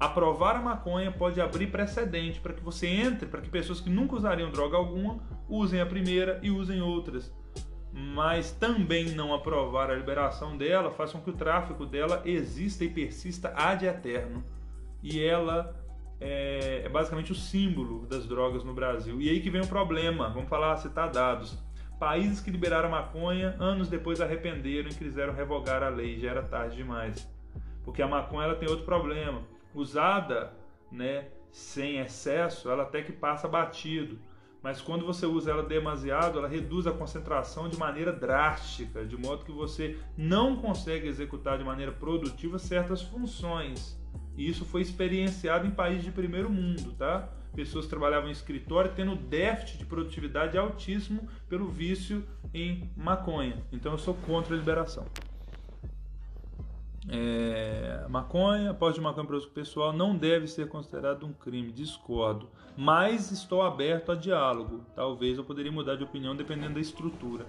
Aprovar 0.00 0.56
a 0.56 0.62
maconha 0.62 1.12
pode 1.12 1.40
abrir 1.42 1.66
precedente 1.66 2.40
para 2.40 2.54
que 2.54 2.64
você 2.64 2.86
entre, 2.86 3.28
para 3.28 3.42
que 3.42 3.50
pessoas 3.50 3.80
que 3.80 3.90
nunca 3.90 4.16
usariam 4.16 4.50
droga 4.50 4.78
alguma 4.78 5.20
usem 5.46 5.78
a 5.78 5.86
primeira 5.86 6.40
e 6.42 6.50
usem 6.50 6.80
outras. 6.80 7.30
Mas 7.92 8.50
também 8.52 9.10
não 9.10 9.34
aprovar 9.34 9.90
a 9.90 9.94
liberação 9.94 10.56
dela 10.56 10.90
faz 10.90 11.12
com 11.12 11.20
que 11.20 11.30
o 11.30 11.34
tráfico 11.34 11.84
dela 11.84 12.22
exista 12.24 12.84
e 12.84 12.88
persista 12.88 13.52
ad 13.54 13.84
eterno. 13.84 14.42
E 15.02 15.22
ela 15.22 15.76
é, 16.18 16.82
é 16.84 16.88
basicamente 16.88 17.32
o 17.32 17.34
símbolo 17.34 18.06
das 18.06 18.26
drogas 18.26 18.64
no 18.64 18.72
Brasil. 18.72 19.20
E 19.20 19.28
aí 19.28 19.40
que 19.40 19.50
vem 19.50 19.60
o 19.60 19.66
problema, 19.66 20.30
vamos 20.30 20.48
falar, 20.48 20.76
citar 20.76 21.10
dados. 21.10 21.58
Países 21.98 22.40
que 22.40 22.50
liberaram 22.50 22.90
maconha, 22.90 23.54
anos 23.60 23.88
depois 23.88 24.20
arrependeram 24.20 24.88
e 24.88 24.94
quiseram 24.94 25.34
revogar 25.34 25.82
a 25.82 25.88
lei, 25.88 26.18
já 26.18 26.30
era 26.30 26.42
tarde 26.42 26.76
demais. 26.76 27.30
Porque 27.84 28.00
a 28.00 28.08
maconha 28.08 28.46
ela 28.46 28.56
tem 28.56 28.68
outro 28.68 28.84
problema. 28.84 29.42
Usada 29.74 30.52
né, 30.90 31.26
sem 31.50 31.98
excesso, 31.98 32.70
ela 32.70 32.84
até 32.84 33.02
que 33.02 33.12
passa 33.12 33.46
batido. 33.46 34.18
Mas 34.62 34.80
quando 34.80 35.04
você 35.04 35.26
usa 35.26 35.50
ela 35.50 35.62
demasiado, 35.62 36.38
ela 36.38 36.46
reduz 36.46 36.86
a 36.86 36.92
concentração 36.92 37.68
de 37.68 37.76
maneira 37.76 38.12
drástica, 38.12 39.04
de 39.04 39.16
modo 39.16 39.44
que 39.44 39.50
você 39.50 39.98
não 40.16 40.56
consegue 40.56 41.08
executar 41.08 41.58
de 41.58 41.64
maneira 41.64 41.90
produtiva 41.90 42.58
certas 42.58 43.02
funções. 43.02 44.00
E 44.36 44.48
isso 44.48 44.64
foi 44.64 44.80
experienciado 44.80 45.66
em 45.66 45.70
países 45.70 46.04
de 46.04 46.12
primeiro 46.12 46.48
mundo, 46.48 46.92
tá? 46.92 47.28
Pessoas 47.54 47.84
que 47.84 47.90
trabalhavam 47.90 48.28
em 48.28 48.32
escritório 48.32 48.92
tendo 48.94 49.16
déficit 49.16 49.78
de 49.78 49.84
produtividade 49.84 50.56
altíssimo 50.56 51.28
pelo 51.48 51.68
vício 51.68 52.24
em 52.54 52.90
maconha. 52.96 53.62
Então 53.72 53.92
eu 53.92 53.98
sou 53.98 54.14
contra 54.14 54.54
a 54.54 54.58
liberação. 54.58 55.06
É, 57.08 58.06
maconha, 58.08 58.72
posse 58.72 58.94
de 58.94 59.00
maconha 59.00 59.26
para 59.26 59.36
uso 59.36 59.48
pessoal 59.50 59.92
não 59.92 60.16
deve 60.16 60.46
ser 60.46 60.68
considerado 60.68 61.26
um 61.26 61.32
crime, 61.32 61.72
discordo. 61.72 62.48
Mas 62.76 63.30
estou 63.30 63.62
aberto 63.62 64.12
a 64.12 64.14
diálogo. 64.14 64.84
Talvez 64.94 65.36
eu 65.36 65.44
poderia 65.44 65.72
mudar 65.72 65.96
de 65.96 66.04
opinião 66.04 66.36
dependendo 66.36 66.74
da 66.74 66.80
estrutura. 66.80 67.46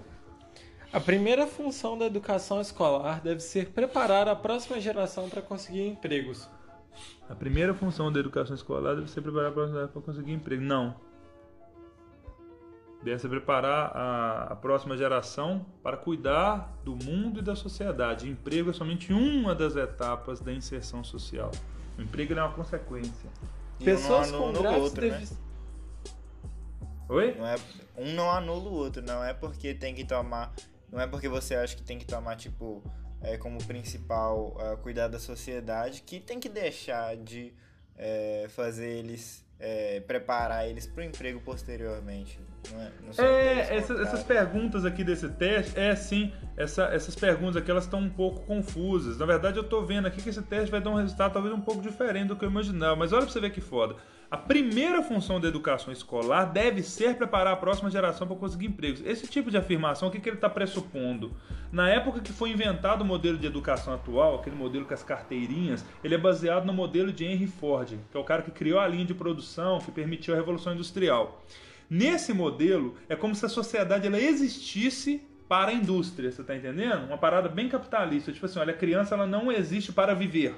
A 0.92 1.00
primeira 1.00 1.46
função 1.46 1.98
da 1.98 2.06
educação 2.06 2.60
escolar 2.60 3.20
deve 3.20 3.40
ser 3.40 3.70
preparar 3.70 4.28
a 4.28 4.36
próxima 4.36 4.78
geração 4.80 5.28
para 5.28 5.42
conseguir 5.42 5.88
empregos. 5.88 6.48
A 7.28 7.34
primeira 7.34 7.74
função 7.74 8.12
da 8.12 8.20
educação 8.20 8.54
escolar 8.54 8.94
deve 8.94 9.10
ser 9.10 9.20
preparar 9.20 9.52
para 9.52 9.88
conseguir 10.00 10.32
emprego. 10.32 10.62
Não. 10.62 10.94
Deve 13.04 13.18
ser 13.18 13.28
preparar 13.28 13.94
a, 13.94 14.42
a, 14.52 14.56
próxima 14.56 14.96
geração 14.96 15.66
para 15.82 15.94
cuidar 15.94 16.74
do 16.82 16.96
mundo 16.96 17.40
e 17.40 17.42
da 17.42 17.54
sociedade. 17.54 18.26
O 18.26 18.30
emprego 18.30 18.70
é 18.70 18.72
somente 18.72 19.12
uma 19.12 19.54
das 19.54 19.76
etapas 19.76 20.40
da 20.40 20.50
inserção 20.50 21.04
social. 21.04 21.50
O 21.98 22.02
emprego 22.02 22.32
é 22.32 22.42
uma 22.42 22.54
consequência. 22.54 23.28
E 23.78 23.84
Pessoas 23.84 24.32
um 24.32 24.38
com 24.38 24.52
graves 24.54 24.92
deficiências. 24.92 25.38
Né? 25.38 25.44
Oi? 27.10 27.34
Não 27.34 27.46
é, 27.46 27.56
um 27.98 28.14
não 28.14 28.30
anula 28.30 28.70
o 28.70 28.72
outro, 28.72 29.02
não 29.02 29.22
é 29.22 29.34
porque 29.34 29.74
tem 29.74 29.94
que 29.94 30.06
tomar. 30.06 30.54
Não 30.90 30.98
é 30.98 31.06
porque 31.06 31.28
você 31.28 31.54
acha 31.54 31.76
que 31.76 31.82
tem 31.82 31.98
que 31.98 32.06
tomar, 32.06 32.36
tipo, 32.36 32.82
é, 33.20 33.36
como 33.36 33.62
principal 33.64 34.56
uh, 34.56 34.78
cuidar 34.78 35.08
da 35.08 35.18
sociedade, 35.18 36.00
que 36.00 36.20
tem 36.20 36.40
que 36.40 36.48
deixar 36.48 37.16
de 37.18 37.52
é, 37.96 38.46
fazer 38.48 38.88
eles, 38.88 39.43
é, 39.58 40.00
preparar 40.00 40.68
eles 40.68 40.86
para 40.86 41.02
o 41.02 41.04
emprego 41.04 41.40
posteriormente. 41.40 42.38
Não 42.72 42.80
é, 42.80 42.90
não 43.02 43.24
é 43.24 43.76
essas, 43.76 44.00
essas, 44.00 44.22
perguntas 44.22 44.84
aqui 44.84 45.04
desse 45.04 45.28
teste, 45.28 45.78
é 45.78 45.94
sim, 45.94 46.32
essa, 46.56 46.84
essas 46.84 47.14
perguntas 47.14 47.56
aqui 47.56 47.70
elas 47.70 47.84
estão 47.84 48.00
um 48.00 48.08
pouco 48.08 48.40
confusas. 48.46 49.18
Na 49.18 49.26
verdade, 49.26 49.58
eu 49.58 49.62
estou 49.62 49.84
vendo 49.84 50.06
aqui 50.06 50.22
que 50.22 50.30
esse 50.30 50.42
teste 50.42 50.70
vai 50.70 50.80
dar 50.80 50.90
um 50.90 50.94
resultado 50.94 51.32
talvez 51.32 51.54
um 51.54 51.60
pouco 51.60 51.82
diferente 51.82 52.28
do 52.28 52.36
que 52.36 52.44
eu 52.44 52.50
imaginava, 52.50 52.96
mas 52.96 53.12
olha 53.12 53.22
para 53.22 53.32
você 53.32 53.40
ver 53.40 53.50
que 53.50 53.60
foda. 53.60 53.96
A 54.34 54.36
primeira 54.36 55.00
função 55.00 55.40
da 55.40 55.46
educação 55.46 55.92
escolar 55.92 56.46
deve 56.46 56.82
ser 56.82 57.14
preparar 57.14 57.52
a 57.52 57.56
próxima 57.56 57.88
geração 57.88 58.26
para 58.26 58.34
conseguir 58.34 58.66
empregos. 58.66 59.00
Esse 59.06 59.28
tipo 59.28 59.48
de 59.48 59.56
afirmação, 59.56 60.08
o 60.08 60.10
que, 60.10 60.18
que 60.18 60.28
ele 60.28 60.38
está 60.38 60.50
pressupondo? 60.50 61.30
Na 61.70 61.88
época 61.88 62.18
que 62.18 62.32
foi 62.32 62.50
inventado 62.50 63.02
o 63.02 63.04
modelo 63.04 63.38
de 63.38 63.46
educação 63.46 63.94
atual, 63.94 64.34
aquele 64.34 64.56
modelo 64.56 64.86
com 64.86 64.92
as 64.92 65.04
carteirinhas, 65.04 65.84
ele 66.02 66.16
é 66.16 66.18
baseado 66.18 66.64
no 66.64 66.72
modelo 66.72 67.12
de 67.12 67.24
Henry 67.24 67.46
Ford, 67.46 67.96
que 68.10 68.16
é 68.16 68.18
o 68.18 68.24
cara 68.24 68.42
que 68.42 68.50
criou 68.50 68.80
a 68.80 68.88
linha 68.88 69.04
de 69.04 69.14
produção 69.14 69.78
que 69.78 69.92
permitiu 69.92 70.34
a 70.34 70.36
Revolução 70.36 70.72
Industrial. 70.72 71.40
Nesse 71.88 72.32
modelo, 72.32 72.96
é 73.08 73.14
como 73.14 73.36
se 73.36 73.46
a 73.46 73.48
sociedade 73.48 74.08
ela 74.08 74.18
existisse 74.18 75.22
para 75.48 75.70
a 75.70 75.74
indústria, 75.74 76.32
você 76.32 76.40
está 76.40 76.56
entendendo? 76.56 77.06
Uma 77.06 77.18
parada 77.18 77.48
bem 77.48 77.68
capitalista, 77.68 78.32
tipo 78.32 78.46
assim, 78.46 78.58
olha, 78.58 78.74
a 78.74 78.76
criança 78.76 79.14
ela 79.14 79.28
não 79.28 79.52
existe 79.52 79.92
para 79.92 80.12
viver. 80.12 80.56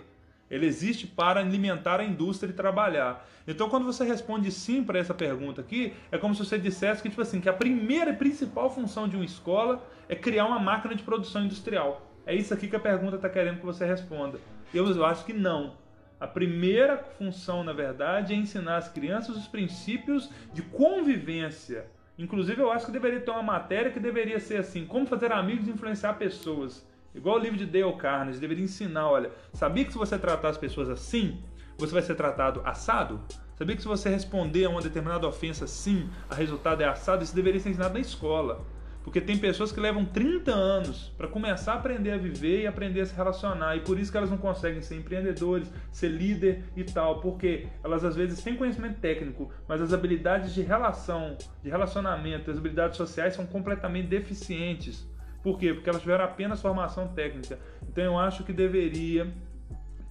Ele 0.51 0.67
existe 0.67 1.07
para 1.07 1.41
alimentar 1.41 2.01
a 2.01 2.05
indústria 2.05 2.51
e 2.51 2.55
trabalhar. 2.55 3.29
Então, 3.47 3.69
quando 3.69 3.85
você 3.85 4.05
responde 4.05 4.51
sim 4.51 4.83
para 4.85 4.99
essa 4.99 5.15
pergunta 5.15 5.61
aqui, 5.61 5.93
é 6.11 6.19
como 6.19 6.35
se 6.35 6.45
você 6.45 6.59
dissesse 6.59 7.03
que, 7.03 7.09
tipo 7.09 7.23
assim, 7.23 7.41
que 7.41 7.49
a 7.49 7.53
primeira 7.53 8.11
e 8.11 8.17
principal 8.17 8.73
função 8.73 9.09
de 9.09 9.17
uma 9.17 9.25
escola 9.25 9.85
é 10.09 10.15
criar 10.15 10.47
uma 10.47 10.59
máquina 10.59 10.95
de 10.95 11.03
produção 11.03 11.45
industrial. 11.45 12.11
É 12.25 12.35
isso 12.35 12.53
aqui 12.53 12.69
que 12.69 12.77
a 12.77 12.81
pergunta 12.81 13.17
está 13.17 13.29
querendo 13.29 13.59
que 13.59 13.67
você 13.67 13.85
responda. 13.85 14.39
Eu 14.75 15.05
acho 15.05 15.25
que 15.25 15.33
não. 15.33 15.75
A 16.19 16.27
primeira 16.27 16.97
função, 16.97 17.63
na 17.63 17.73
verdade, 17.73 18.33
é 18.33 18.37
ensinar 18.37 18.79
as 18.79 18.89
crianças 18.89 19.37
os 19.37 19.47
princípios 19.47 20.31
de 20.53 20.63
convivência. 20.63 21.87
Inclusive, 22.19 22.63
eu 22.63 22.73
acho 22.73 22.87
que 22.87 22.93
deveria 22.93 23.21
ter 23.21 23.31
uma 23.31 23.43
matéria 23.43 23.91
que 23.91 24.01
deveria 24.01 24.41
ser 24.41 24.59
assim: 24.59 24.87
como 24.87 25.07
fazer 25.07 25.31
amigos 25.31 25.69
e 25.69 25.71
influenciar 25.71 26.15
pessoas. 26.15 26.87
Igual 27.17 27.37
o 27.37 27.39
livro 27.39 27.57
de 27.57 27.65
Dale 27.65 27.95
Carnegie, 27.95 28.39
deveria 28.39 28.65
ensinar, 28.65 29.11
olha, 29.11 29.31
sabia 29.55 29.85
que 29.87 29.93
se 29.93 29.99
você 29.99 30.19
tratar 30.19 30.51
as 30.51 30.59
pessoas 30.59 30.91
assim, 30.91 31.43
você 31.79 31.93
vai 31.93 32.03
ser 32.03 32.15
tratado 32.15 32.61
assado? 32.63 33.21
Sabia 33.57 33.75
que 33.75 33.81
se 33.81 33.89
você 33.89 34.11
responder 34.11 34.67
a 34.67 34.69
uma 34.69 34.83
determinada 34.83 35.27
ofensa 35.27 35.67
sim, 35.67 36.11
a 36.29 36.35
resultado 36.35 36.83
é 36.83 36.85
assado? 36.87 37.25
Isso 37.25 37.35
deveria 37.35 37.59
ser 37.59 37.71
ensinado 37.71 37.95
na 37.95 38.01
escola. 38.01 38.63
Porque 39.03 39.21
tem 39.21 39.39
pessoas 39.39 39.73
que 39.73 39.81
levam 39.81 40.05
30 40.05 40.53
anos 40.53 41.13
para 41.17 41.29
começar 41.29 41.73
a 41.73 41.77
aprender 41.77 42.11
a 42.11 42.19
viver 42.19 42.63
e 42.63 42.67
aprender 42.67 43.01
a 43.01 43.07
se 43.07 43.15
relacionar. 43.15 43.77
E 43.77 43.81
por 43.81 43.99
isso 43.99 44.11
que 44.11 44.19
elas 44.19 44.29
não 44.29 44.37
conseguem 44.37 44.83
ser 44.83 44.97
empreendedores, 44.97 45.73
ser 45.93 46.09
líder 46.09 46.65
e 46.77 46.85
tal. 46.85 47.21
Porque 47.21 47.69
elas 47.83 48.05
às 48.05 48.17
vezes 48.17 48.43
têm 48.43 48.57
conhecimento 48.57 49.01
técnico, 49.01 49.51
mas 49.67 49.81
as 49.81 49.93
habilidades 49.93 50.53
de 50.53 50.61
relação, 50.61 51.39
de 51.63 51.71
relacionamento, 51.71 52.51
as 52.51 52.59
habilidades 52.59 52.97
sociais 52.97 53.35
são 53.35 53.47
completamente 53.47 54.09
deficientes. 54.09 55.09
Por 55.43 55.59
quê? 55.59 55.73
Porque 55.73 55.89
elas 55.89 56.03
tiveram 56.03 56.25
apenas 56.25 56.61
formação 56.61 57.09
técnica. 57.09 57.59
Então 57.89 58.05
eu 58.05 58.19
acho 58.19 58.45
que 58.45 58.53
deveria 58.53 59.33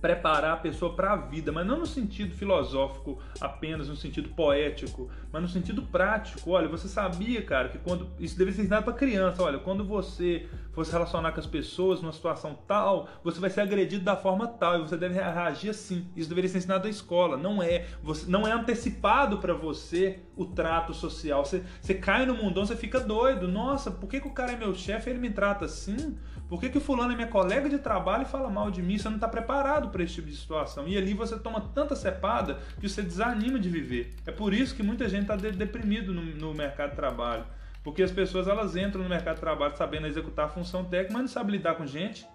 preparar 0.05 0.53
a 0.53 0.57
pessoa 0.57 0.93
para 0.93 1.13
a 1.13 1.15
vida, 1.15 1.51
mas 1.51 1.65
não 1.65 1.79
no 1.79 1.85
sentido 1.87 2.35
filosófico 2.35 3.17
apenas, 3.41 3.87
no 3.87 3.95
sentido 3.95 4.29
poético, 4.29 5.09
mas 5.33 5.41
no 5.41 5.47
sentido 5.47 5.81
prático. 5.81 6.51
Olha, 6.51 6.67
você 6.67 6.87
sabia, 6.87 7.41
cara, 7.41 7.69
que 7.69 7.79
quando 7.79 8.07
isso 8.19 8.37
deve 8.37 8.51
ser 8.51 8.61
ensinado 8.61 8.83
para 8.83 8.93
criança, 8.93 9.41
olha, 9.41 9.57
quando 9.57 9.83
você 9.83 10.45
for 10.73 10.85
se 10.85 10.91
relacionar 10.91 11.31
com 11.31 11.39
as 11.39 11.47
pessoas 11.47 12.03
numa 12.03 12.13
situação 12.13 12.55
tal, 12.67 13.09
você 13.23 13.39
vai 13.39 13.49
ser 13.49 13.61
agredido 13.61 14.03
da 14.03 14.15
forma 14.15 14.47
tal 14.47 14.75
e 14.77 14.81
você 14.83 14.95
deve 14.95 15.15
reagir 15.15 15.71
assim. 15.71 16.07
Isso 16.15 16.29
deveria 16.29 16.51
ser 16.51 16.59
ensinado 16.59 16.83
na 16.83 16.89
escola, 16.91 17.35
não 17.35 17.63
é, 17.63 17.87
você 18.03 18.29
não 18.29 18.47
é 18.47 18.51
antecipado 18.51 19.39
para 19.39 19.55
você 19.55 20.19
o 20.35 20.45
trato 20.45 20.93
social. 20.93 21.43
Você, 21.43 21.63
você 21.81 21.95
cai 21.95 22.27
no 22.27 22.35
mundão, 22.35 22.63
você 22.63 22.75
fica 22.75 22.99
doido. 22.99 23.47
Nossa, 23.47 23.89
por 23.89 24.07
que, 24.07 24.21
que 24.21 24.27
o 24.27 24.33
cara 24.33 24.51
é 24.51 24.55
meu 24.55 24.75
chefe 24.75 25.09
ele 25.09 25.17
me 25.17 25.31
trata 25.31 25.65
assim? 25.65 26.15
Por 26.55 26.61
que, 26.61 26.69
que 26.69 26.79
fulano 26.79 27.11
é 27.11 27.15
minha 27.17 27.27
colega 27.27 27.67
de 27.67 27.77
trabalho 27.77 28.23
e 28.23 28.25
fala 28.25 28.49
mal 28.49 28.71
de 28.71 28.81
mim? 28.81 28.97
Você 28.97 29.09
não 29.09 29.17
está 29.17 29.27
preparado 29.27 29.89
para 29.89 30.01
esse 30.01 30.13
tipo 30.13 30.29
de 30.29 30.37
situação. 30.37 30.87
E 30.87 30.97
ali 30.97 31.13
você 31.13 31.37
toma 31.37 31.59
tanta 31.59 31.97
cepada 31.97 32.59
que 32.79 32.87
você 32.87 33.01
desanima 33.01 33.59
de 33.59 33.67
viver. 33.67 34.15
É 34.25 34.31
por 34.31 34.53
isso 34.53 34.73
que 34.73 34.81
muita 34.81 35.09
gente 35.09 35.23
está 35.23 35.35
deprimido 35.35 36.13
no, 36.13 36.21
no 36.21 36.53
mercado 36.53 36.91
de 36.91 36.95
trabalho. 36.95 37.45
Porque 37.83 38.01
as 38.01 38.09
pessoas 38.09 38.47
elas 38.47 38.73
entram 38.77 39.03
no 39.03 39.09
mercado 39.09 39.35
de 39.35 39.41
trabalho 39.41 39.75
sabendo 39.75 40.07
executar 40.07 40.45
a 40.45 40.47
função 40.47 40.85
técnica, 40.85 41.11
mas 41.11 41.21
não 41.23 41.27
sabem 41.27 41.57
lidar 41.57 41.75
com 41.75 41.85
gente. 41.85 42.25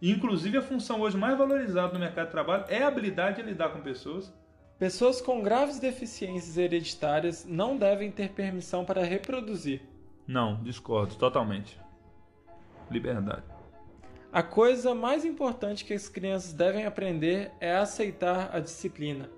E, 0.00 0.12
inclusive, 0.12 0.58
a 0.58 0.62
função 0.62 1.00
hoje 1.00 1.16
mais 1.16 1.36
valorizada 1.36 1.92
no 1.92 1.98
mercado 1.98 2.26
de 2.26 2.30
trabalho 2.30 2.66
é 2.68 2.84
a 2.84 2.86
habilidade 2.86 3.42
de 3.42 3.48
lidar 3.48 3.70
com 3.70 3.80
pessoas. 3.80 4.32
Pessoas 4.78 5.20
com 5.20 5.42
graves 5.42 5.80
deficiências 5.80 6.56
hereditárias 6.56 7.44
não 7.44 7.76
devem 7.76 8.12
ter 8.12 8.28
permissão 8.28 8.84
para 8.84 9.02
reproduzir. 9.02 9.82
Não, 10.24 10.62
discordo 10.62 11.16
totalmente 11.16 11.76
liberdade. 12.88 13.55
A 14.36 14.42
coisa 14.42 14.94
mais 14.94 15.24
importante 15.24 15.82
que 15.82 15.94
as 15.94 16.10
crianças 16.10 16.52
devem 16.52 16.84
aprender 16.84 17.50
é 17.58 17.74
aceitar 17.74 18.54
a 18.54 18.60
disciplina. 18.60 19.30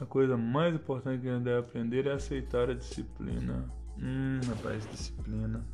A 0.00 0.04
coisa 0.04 0.36
mais 0.36 0.74
importante 0.74 1.20
que 1.20 1.28
eles 1.28 1.44
devem 1.44 1.60
aprender 1.60 2.08
é 2.08 2.12
aceitar 2.12 2.68
a 2.68 2.74
disciplina. 2.74 3.72
Hum, 4.00 4.40
rapaz, 4.48 4.84
disciplina. 4.90 5.64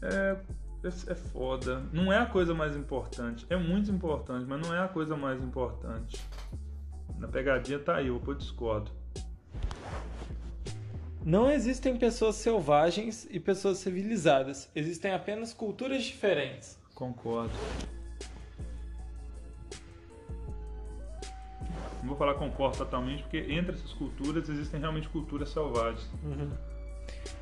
É, 0.00 0.36
é, 0.84 0.88
é 1.10 1.14
foda. 1.16 1.80
Não 1.92 2.12
é 2.12 2.18
a 2.18 2.26
coisa 2.26 2.54
mais 2.54 2.76
importante. 2.76 3.44
É 3.50 3.56
muito 3.56 3.90
importante, 3.90 4.46
mas 4.46 4.64
não 4.64 4.72
é 4.72 4.78
a 4.78 4.86
coisa 4.86 5.16
mais 5.16 5.42
importante. 5.42 6.24
Na 7.18 7.26
pegadinha 7.26 7.80
tá 7.80 7.96
aí, 7.96 8.06
eu 8.06 8.20
discordo. 8.36 8.92
Não 11.24 11.48
existem 11.48 11.96
pessoas 11.96 12.34
selvagens 12.36 13.28
e 13.30 13.38
pessoas 13.38 13.78
civilizadas. 13.78 14.68
Existem 14.74 15.12
apenas 15.12 15.54
culturas 15.54 16.02
diferentes. 16.02 16.78
Concordo. 16.94 17.52
Não 22.00 22.08
vou 22.08 22.16
falar 22.16 22.34
concordo 22.34 22.78
totalmente, 22.78 23.22
porque 23.22 23.38
entre 23.38 23.76
essas 23.76 23.92
culturas 23.92 24.48
existem 24.48 24.80
realmente 24.80 25.08
culturas 25.08 25.50
selvagens. 25.50 26.10
Uhum. 26.24 26.50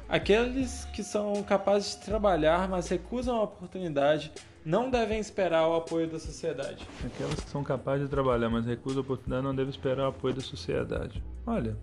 Aqueles 0.07 0.85
que 0.87 1.03
são 1.03 1.43
capazes 1.43 1.97
de 1.97 2.05
trabalhar, 2.05 2.69
mas 2.69 2.89
recusam 2.89 3.37
a 3.37 3.45
oportunidade, 3.45 4.31
não 4.63 4.91
devem 4.91 5.19
esperar 5.19 5.67
o 5.67 5.77
apoio 5.77 6.07
da 6.07 6.19
sociedade. 6.19 6.87
Aquelas 7.07 7.41
que 7.41 7.49
são 7.49 7.65
capazes 7.65 8.05
de 8.05 8.11
trabalhar, 8.11 8.51
mas 8.51 8.67
recusam 8.67 8.99
a 8.99 9.05
oportunidade, 9.05 9.43
não 9.43 9.55
devem 9.55 9.71
esperar 9.71 10.05
o 10.05 10.09
apoio 10.09 10.35
da 10.35 10.43
sociedade. 10.43 11.23
Olha, 11.47 11.75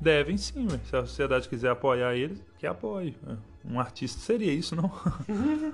devem 0.00 0.36
sim, 0.36 0.68
se 0.88 0.96
a 0.96 1.04
sociedade 1.06 1.48
quiser 1.48 1.70
apoiar 1.70 2.14
eles, 2.14 2.42
que 2.58 2.66
apoie. 2.66 3.16
É, 3.26 3.36
um 3.64 3.78
artista 3.80 4.20
seria 4.20 4.52
isso, 4.52 4.76
não? 4.76 4.90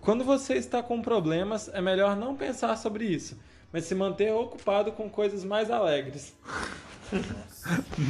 Quando 0.00 0.24
você 0.24 0.54
está 0.54 0.82
com 0.82 1.02
problemas, 1.02 1.68
é 1.68 1.80
melhor 1.80 2.16
não 2.16 2.34
pensar 2.34 2.76
sobre 2.76 3.04
isso 3.04 3.36
mas 3.72 3.84
se 3.84 3.94
manter 3.94 4.32
ocupado 4.32 4.92
com 4.92 5.08
coisas 5.08 5.44
mais 5.44 5.70
alegres. 5.70 6.34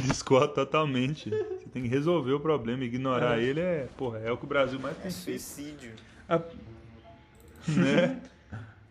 Discordo 0.07 0.53
totalmente. 0.53 1.29
Você 1.29 1.69
tem 1.71 1.83
que 1.83 1.89
resolver 1.89 2.33
o 2.33 2.39
problema, 2.39 2.83
ignorar 2.83 3.39
é. 3.39 3.43
ele 3.43 3.59
é, 3.59 3.87
porra, 3.97 4.19
é 4.19 4.31
o 4.31 4.37
que 4.37 4.45
o 4.45 4.47
Brasil 4.47 4.79
mais 4.79 4.97
tem 4.97 5.07
é 5.07 5.11
suicídio. 5.11 5.91
A... 6.27 6.39
Né? 7.67 8.21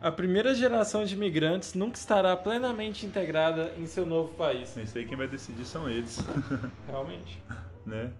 A 0.00 0.10
primeira 0.10 0.54
geração 0.54 1.04
de 1.04 1.14
imigrantes 1.14 1.74
nunca 1.74 1.98
estará 1.98 2.34
plenamente 2.34 3.04
integrada 3.04 3.74
em 3.76 3.84
seu 3.86 4.06
novo 4.06 4.32
país. 4.32 4.74
Isso 4.78 4.96
aí 4.96 5.04
quem 5.04 5.14
vai 5.14 5.28
decidir 5.28 5.66
são 5.66 5.90
eles. 5.90 6.18
Realmente. 6.88 7.42
né? 7.84 8.10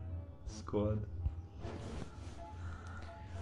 Discordo. 0.46 1.08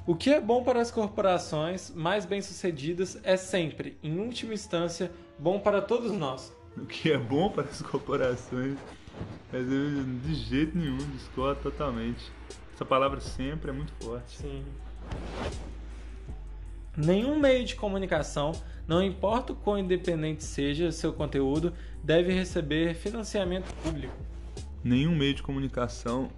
O 0.07 0.15
que 0.15 0.31
é 0.33 0.41
bom 0.41 0.63
para 0.63 0.81
as 0.81 0.91
corporações 0.91 1.91
mais 1.91 2.25
bem-sucedidas 2.25 3.19
é 3.25 3.37
sempre, 3.37 3.99
em 4.05 4.21
última 4.21 4.55
instância, 4.55 5.11
bom 5.37 5.59
para 5.59 5.83
todos 5.83 6.13
nós. 6.13 6.57
O 6.77 6.87
que 6.87 7.11
é 7.11 7.19
bom 7.19 7.51
para 7.53 7.65
as 7.65 7.83
corporações, 7.83 8.79
mas 9.53 9.67
eu 9.71 10.05
de 10.23 10.35
jeito 10.35 10.79
nenhum 10.79 10.97
discordo 11.11 11.61
totalmente. 11.61 12.31
Essa 12.73 12.85
palavra 12.85 13.21
sempre 13.21 13.71
é 13.71 13.73
muito 13.73 13.93
forte. 14.01 14.39
Sim. 14.39 14.65
Nenhum 16.99 17.39
meio 17.39 17.65
de 17.65 17.77
comunicação, 17.77 18.51
não 18.85 19.01
importa 19.01 19.53
o 19.53 19.57
quão 19.57 19.79
independente 19.79 20.43
seja 20.43 20.91
seu 20.91 21.13
conteúdo, 21.13 21.73
deve 22.03 22.33
receber 22.33 22.93
financiamento 22.95 23.73
público. 23.85 24.13
Nenhum 24.83 25.15
meio 25.15 25.33
de 25.33 25.41
comunicação 25.41 26.29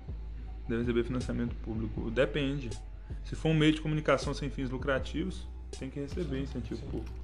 deve 0.69 0.83
receber 0.83 1.05
financiamento 1.05 1.57
público. 1.57 2.11
Depende. 2.11 2.69
Se 3.25 3.35
for 3.35 3.49
um 3.49 3.55
meio 3.55 3.73
de 3.73 3.81
comunicação 3.81 4.35
sem 4.35 4.51
fins 4.51 4.69
lucrativos, 4.69 5.49
tem 5.79 5.89
que 5.89 5.99
receber 5.99 6.43
incentivo 6.43 6.83
público. 6.83 7.19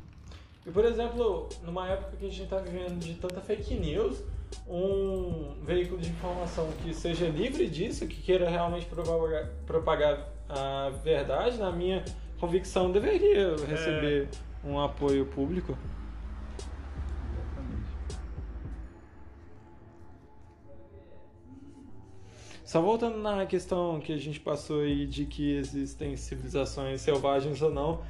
E, 0.66 0.70
por 0.70 0.86
exemplo, 0.86 1.50
numa 1.62 1.86
época 1.90 2.16
que 2.16 2.24
a 2.24 2.30
gente 2.30 2.42
está 2.42 2.58
vivendo 2.58 2.98
de 2.98 3.14
tanta 3.16 3.42
fake 3.42 3.74
news, 3.74 4.22
um 4.66 5.56
veículo 5.62 6.00
de 6.00 6.08
informação 6.08 6.72
que 6.82 6.94
seja 6.94 7.28
livre 7.28 7.68
disso, 7.68 8.06
que 8.06 8.16
queira 8.16 8.48
realmente 8.48 8.86
propagar, 8.86 9.46
propagar 9.66 10.26
a 10.48 10.90
verdade, 11.04 11.58
na 11.58 11.70
minha 11.70 12.02
convicção, 12.38 12.90
deveria 12.90 13.56
receber 13.66 14.28
é... 14.64 14.68
um 14.68 14.80
apoio 14.80 15.26
público. 15.26 15.76
Só 22.64 22.80
voltando 22.82 23.18
na 23.18 23.46
questão 23.46 24.00
que 24.00 24.12
a 24.12 24.16
gente 24.16 24.40
passou 24.40 24.80
aí 24.80 25.06
de 25.06 25.24
que 25.24 25.56
existem 25.56 26.16
civilizações 26.16 27.00
selvagens 27.00 27.62
ou 27.62 27.70
não, 27.70 28.02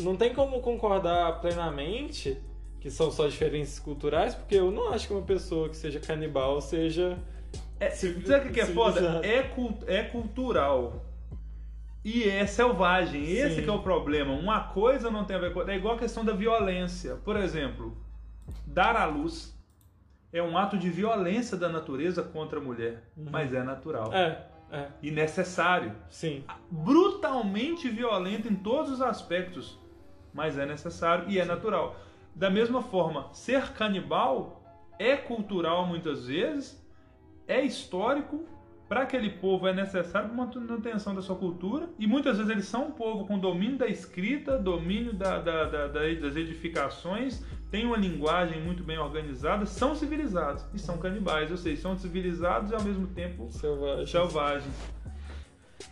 não 0.00 0.16
tem 0.16 0.32
como 0.32 0.60
concordar 0.60 1.40
plenamente 1.40 2.38
que 2.80 2.90
são 2.90 3.10
só 3.10 3.28
diferenças 3.28 3.78
culturais, 3.78 4.34
porque 4.34 4.54
eu 4.54 4.70
não 4.70 4.90
acho 4.90 5.06
que 5.06 5.12
uma 5.12 5.22
pessoa 5.22 5.68
que 5.68 5.76
seja 5.76 6.00
canibal 6.00 6.60
seja. 6.62 7.18
É, 7.78 7.90
sabe 7.90 8.48
o 8.48 8.52
que 8.52 8.60
é 8.60 8.66
foda? 8.66 9.20
É, 9.22 9.46
é 9.86 10.02
cultural. 10.04 11.04
E 12.04 12.28
é 12.28 12.46
selvagem. 12.46 13.30
Esse 13.30 13.56
Sim. 13.56 13.62
que 13.62 13.68
é 13.68 13.72
o 13.72 13.82
problema. 13.82 14.32
Uma 14.32 14.60
coisa 14.60 15.10
não 15.10 15.24
tem 15.24 15.36
a 15.36 15.38
ver 15.38 15.52
com. 15.52 15.62
É 15.62 15.76
igual 15.76 15.96
a 15.96 15.98
questão 15.98 16.24
da 16.24 16.32
violência. 16.32 17.16
Por 17.16 17.36
exemplo, 17.36 17.96
dar 18.66 18.96
à 18.96 19.04
luz 19.04 19.56
é 20.32 20.42
um 20.42 20.56
ato 20.56 20.78
de 20.78 20.88
violência 20.88 21.56
da 21.56 21.68
natureza 21.68 22.22
contra 22.22 22.58
a 22.58 22.62
mulher, 22.62 23.02
uhum. 23.16 23.26
mas 23.30 23.52
é 23.52 23.62
natural. 23.62 24.12
É, 24.14 24.46
é. 24.70 24.86
E 25.02 25.10
necessário. 25.10 25.92
Sim. 26.08 26.44
Brutalmente 26.70 27.88
violento 27.88 28.48
em 28.48 28.54
todos 28.54 28.92
os 28.92 29.02
aspectos, 29.02 29.78
mas 30.32 30.56
é 30.56 30.64
necessário 30.64 31.28
e 31.28 31.38
é 31.38 31.42
Sim. 31.42 31.48
natural. 31.48 31.96
Da 32.34 32.48
mesma 32.48 32.80
forma, 32.80 33.28
ser 33.32 33.72
canibal 33.72 34.62
é 34.98 35.16
cultural 35.16 35.86
muitas 35.86 36.26
vezes, 36.26 36.80
é 37.48 37.60
histórico, 37.62 38.46
para 38.90 39.02
aquele 39.02 39.30
povo 39.30 39.68
é 39.68 39.72
necessário 39.72 40.30
para 40.30 40.36
manutenção 40.36 41.14
da 41.14 41.22
sua 41.22 41.36
cultura, 41.36 41.88
e 41.96 42.08
muitas 42.08 42.38
vezes 42.38 42.50
eles 42.50 42.64
são 42.64 42.88
um 42.88 42.90
povo 42.90 43.24
com 43.24 43.38
domínio 43.38 43.78
da 43.78 43.86
escrita, 43.86 44.58
domínio 44.58 45.12
da, 45.12 45.38
da, 45.38 45.64
da, 45.66 45.86
das 45.86 46.34
edificações, 46.34 47.40
têm 47.70 47.86
uma 47.86 47.96
linguagem 47.96 48.60
muito 48.60 48.82
bem 48.82 48.98
organizada, 48.98 49.64
são 49.64 49.94
civilizados 49.94 50.64
e 50.74 50.78
são 50.80 50.98
canibais, 50.98 51.52
ou 51.52 51.56
seja, 51.56 51.82
são 51.82 51.96
civilizados 51.96 52.72
e 52.72 52.74
ao 52.74 52.82
mesmo 52.82 53.06
tempo 53.06 53.48
selvagens. 53.52 54.10
selvagens. 54.10 54.74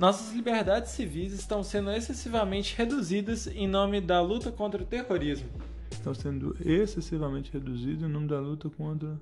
Nossas 0.00 0.34
liberdades 0.34 0.90
civis 0.90 1.32
estão 1.32 1.62
sendo 1.62 1.92
excessivamente 1.92 2.76
reduzidas 2.76 3.46
em 3.46 3.68
nome 3.68 4.00
da 4.00 4.20
luta 4.20 4.50
contra 4.50 4.82
o 4.82 4.84
terrorismo. 4.84 5.48
Estão 5.92 6.14
sendo 6.14 6.56
excessivamente 6.64 7.52
reduzidas 7.52 8.02
em 8.02 8.12
nome 8.12 8.26
da 8.26 8.40
luta 8.40 8.68
contra 8.68 9.16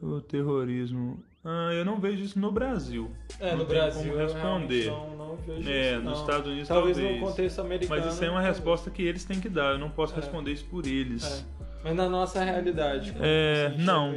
o 0.00 0.20
terrorismo. 0.20 1.22
Ah, 1.44 1.70
eu 1.72 1.84
não 1.84 1.98
vejo 1.98 2.22
isso 2.22 2.38
no 2.38 2.52
Brasil. 2.52 3.10
É, 3.40 3.50
não 3.50 3.58
no 3.58 3.64
Brasil 3.66 4.16
responder. 4.16 4.86
Não, 4.86 5.16
não 5.16 5.36
vejo 5.36 5.68
é, 5.68 5.94
isso, 5.94 6.02
nos 6.02 6.20
Estados 6.20 6.46
Unidos 6.46 6.68
talvez. 6.68 6.96
Talvez 6.96 7.20
no 7.20 7.26
contexto 7.26 7.60
americano. 7.60 8.00
Mas 8.00 8.14
isso 8.14 8.24
é 8.24 8.30
uma 8.30 8.40
resposta 8.40 8.90
que 8.90 9.02
eles 9.02 9.24
têm 9.24 9.40
que 9.40 9.48
dar. 9.48 9.72
Eu 9.72 9.78
não 9.78 9.90
posso 9.90 10.12
É. 10.12 10.16
responder 10.16 10.52
isso 10.52 10.64
por 10.66 10.86
eles. 10.86 11.24
É. 11.24 11.62
Mas 11.84 11.96
na 11.96 12.08
nossa 12.08 12.44
realidade. 12.44 13.12
É, 13.20 13.74
não. 13.78 14.14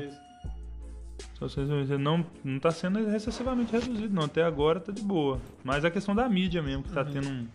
não, 1.99 2.25
não 2.43 2.59
tá 2.59 2.69
sendo 2.71 2.99
excessivamente 3.15 3.71
reduzido, 3.71 4.13
não. 4.13 4.23
Até 4.25 4.43
agora 4.43 4.79
tá 4.79 4.91
de 4.91 5.01
boa. 5.01 5.39
Mas 5.63 5.83
a 5.83 5.89
questão 5.89 6.13
da 6.15 6.29
mídia 6.29 6.61
mesmo, 6.61 6.83
que 6.83 6.91
tá 6.91 7.01
Uhum. 7.01 7.11
tendo 7.11 7.27
um- 7.27 7.47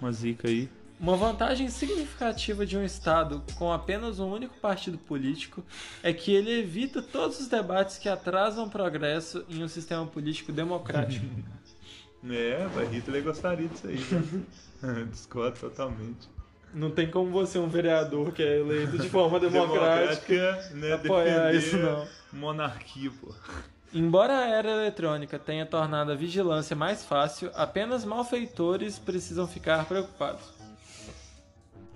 uma 0.00 0.10
zica 0.12 0.48
aí. 0.48 0.68
Uma 1.00 1.16
vantagem 1.16 1.68
significativa 1.68 2.66
de 2.66 2.76
um 2.76 2.84
Estado 2.84 3.42
com 3.56 3.72
apenas 3.72 4.18
um 4.18 4.28
único 4.32 4.54
partido 4.58 4.98
político 4.98 5.62
é 6.02 6.12
que 6.12 6.34
ele 6.34 6.58
evita 6.58 7.00
todos 7.00 7.38
os 7.38 7.46
debates 7.46 7.98
que 7.98 8.08
atrasam 8.08 8.66
o 8.66 8.70
progresso 8.70 9.44
em 9.48 9.62
um 9.62 9.68
sistema 9.68 10.04
político 10.06 10.52
democrático. 10.52 11.26
É, 12.28 12.66
mas 12.74 12.90
Hitler 12.90 13.22
gostaria 13.22 13.68
disso 13.68 13.86
aí. 13.86 14.00
Né? 14.82 15.06
Discordo 15.08 15.56
totalmente. 15.56 16.28
Não 16.74 16.90
tem 16.90 17.08
como 17.08 17.30
você, 17.30 17.60
um 17.60 17.68
vereador 17.68 18.32
que 18.32 18.42
é 18.42 18.58
eleito 18.58 18.98
de 18.98 19.08
forma 19.08 19.38
democrática, 19.40 20.68
né? 20.74 20.94
apoiar 20.94 21.54
isso, 21.54 21.76
não. 21.76 22.08
Monarquia, 22.32 23.12
pô. 23.20 23.32
Embora 23.94 24.36
a 24.36 24.46
era 24.48 24.68
eletrônica 24.68 25.38
tenha 25.38 25.64
tornado 25.64 26.10
a 26.10 26.16
vigilância 26.16 26.74
mais 26.74 27.04
fácil, 27.04 27.52
apenas 27.54 28.04
malfeitores 28.04 28.98
precisam 28.98 29.46
ficar 29.46 29.86
preocupados. 29.86 30.57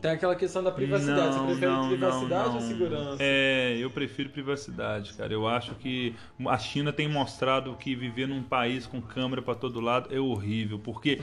Tem 0.03 0.11
aquela 0.11 0.35
questão 0.35 0.65
da 0.65 0.73
privacidade. 0.73 1.37
Não, 1.37 1.47
Você 1.47 1.53
prefere 1.53 1.73
não, 1.73 1.89
privacidade 1.89 2.49
não, 2.49 2.55
ou 2.57 2.61
segurança? 2.61 3.19
É, 3.21 3.77
eu 3.79 3.89
prefiro 3.89 4.31
privacidade, 4.31 5.15
cara. 5.15 5.33
Eu 5.33 5.47
acho 5.47 5.77
que 5.77 6.13
a 6.45 6.59
China 6.59 6.93
tem 6.93 7.09
mostrado 7.09 7.73
que 7.77 7.95
viver 7.95 8.27
num 8.27 8.43
país 8.43 8.85
com 8.85 9.01
câmera 9.01 9.41
pra 9.41 9.55
todo 9.55 9.81
lado 9.81 10.13
é 10.13 10.19
horrível, 10.19 10.81
porque 10.81 11.23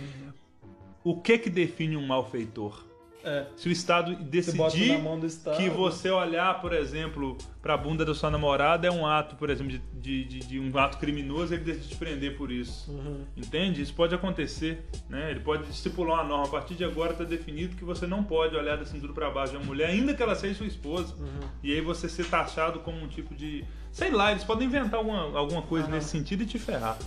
o 1.04 1.20
que 1.20 1.38
que 1.38 1.50
define 1.50 1.98
um 1.98 2.08
malfeitor? 2.08 2.88
É. 3.23 3.45
Se 3.58 3.67
o 3.67 3.71
Estado 3.71 4.15
decidir 4.15 4.97
Estado. 5.25 5.58
que 5.58 5.69
você 5.69 6.10
olhar, 6.10 6.62
por 6.62 6.71
exemplo, 6.71 7.38
pra 7.62 7.75
bunda 7.75 8.05
da 8.05 8.15
sua 8.15 8.29
namorada 8.32 8.88
é 8.88 8.91
um 8.91 9.05
ato, 9.05 9.36
por 9.36 9.49
exemplo, 9.49 9.77
de, 9.93 10.23
de, 10.23 10.39
de- 10.39 10.60
um 10.60 10.77
ato 10.77 10.97
criminoso, 10.97 11.53
ele 11.53 11.63
decide 11.65 11.89
te 11.89 11.95
prender 11.97 12.38
por 12.38 12.49
isso. 12.49 12.89
Uhum. 12.89 13.25
Entende? 13.36 13.82
Isso 13.82 13.93
pode 13.93 14.15
acontecer, 14.15 14.88
né? 15.10 15.32
Ele 15.32 15.41
pode 15.41 15.69
estipular 15.69 16.19
uma 16.19 16.23
norma. 16.23 16.45
A 16.45 16.49
partir 16.49 16.75
de 16.75 16.86
agora 16.86 17.12
está 17.12 17.25
definido 17.25 17.75
que 17.75 17.84
você 17.84 18.08
não 18.08 18.23
pode 18.23 18.55
olhar 18.55 18.77
da 18.77 18.86
cintura 18.86 19.12
para 19.12 19.29
baixo 19.29 19.51
de 19.51 19.58
uma 19.58 19.65
mulher, 19.65 19.89
ainda 19.89 20.13
que 20.13 20.23
ela 20.23 20.36
seja 20.36 20.55
sua 20.55 20.67
esposa. 20.67 21.13
Uhum. 21.19 21.39
E 21.62 21.73
aí 21.73 21.82
você 21.82 22.08
ser 22.08 22.25
taxado 22.25 22.79
como 22.79 22.97
um 23.03 23.08
tipo 23.10 23.36
de. 23.36 23.65
Sei 23.91 24.12
lá, 24.12 24.32
eles 24.32 24.45
podem 24.45 24.67
inventar 24.67 24.97
alguma, 24.99 25.38
alguma 25.38 25.62
coisa 25.63 25.88
Aham. 25.88 25.95
nesse 25.95 26.10
sentido 26.10 26.43
e 26.43 26.45
te 26.45 26.58
ferrar. 26.58 26.97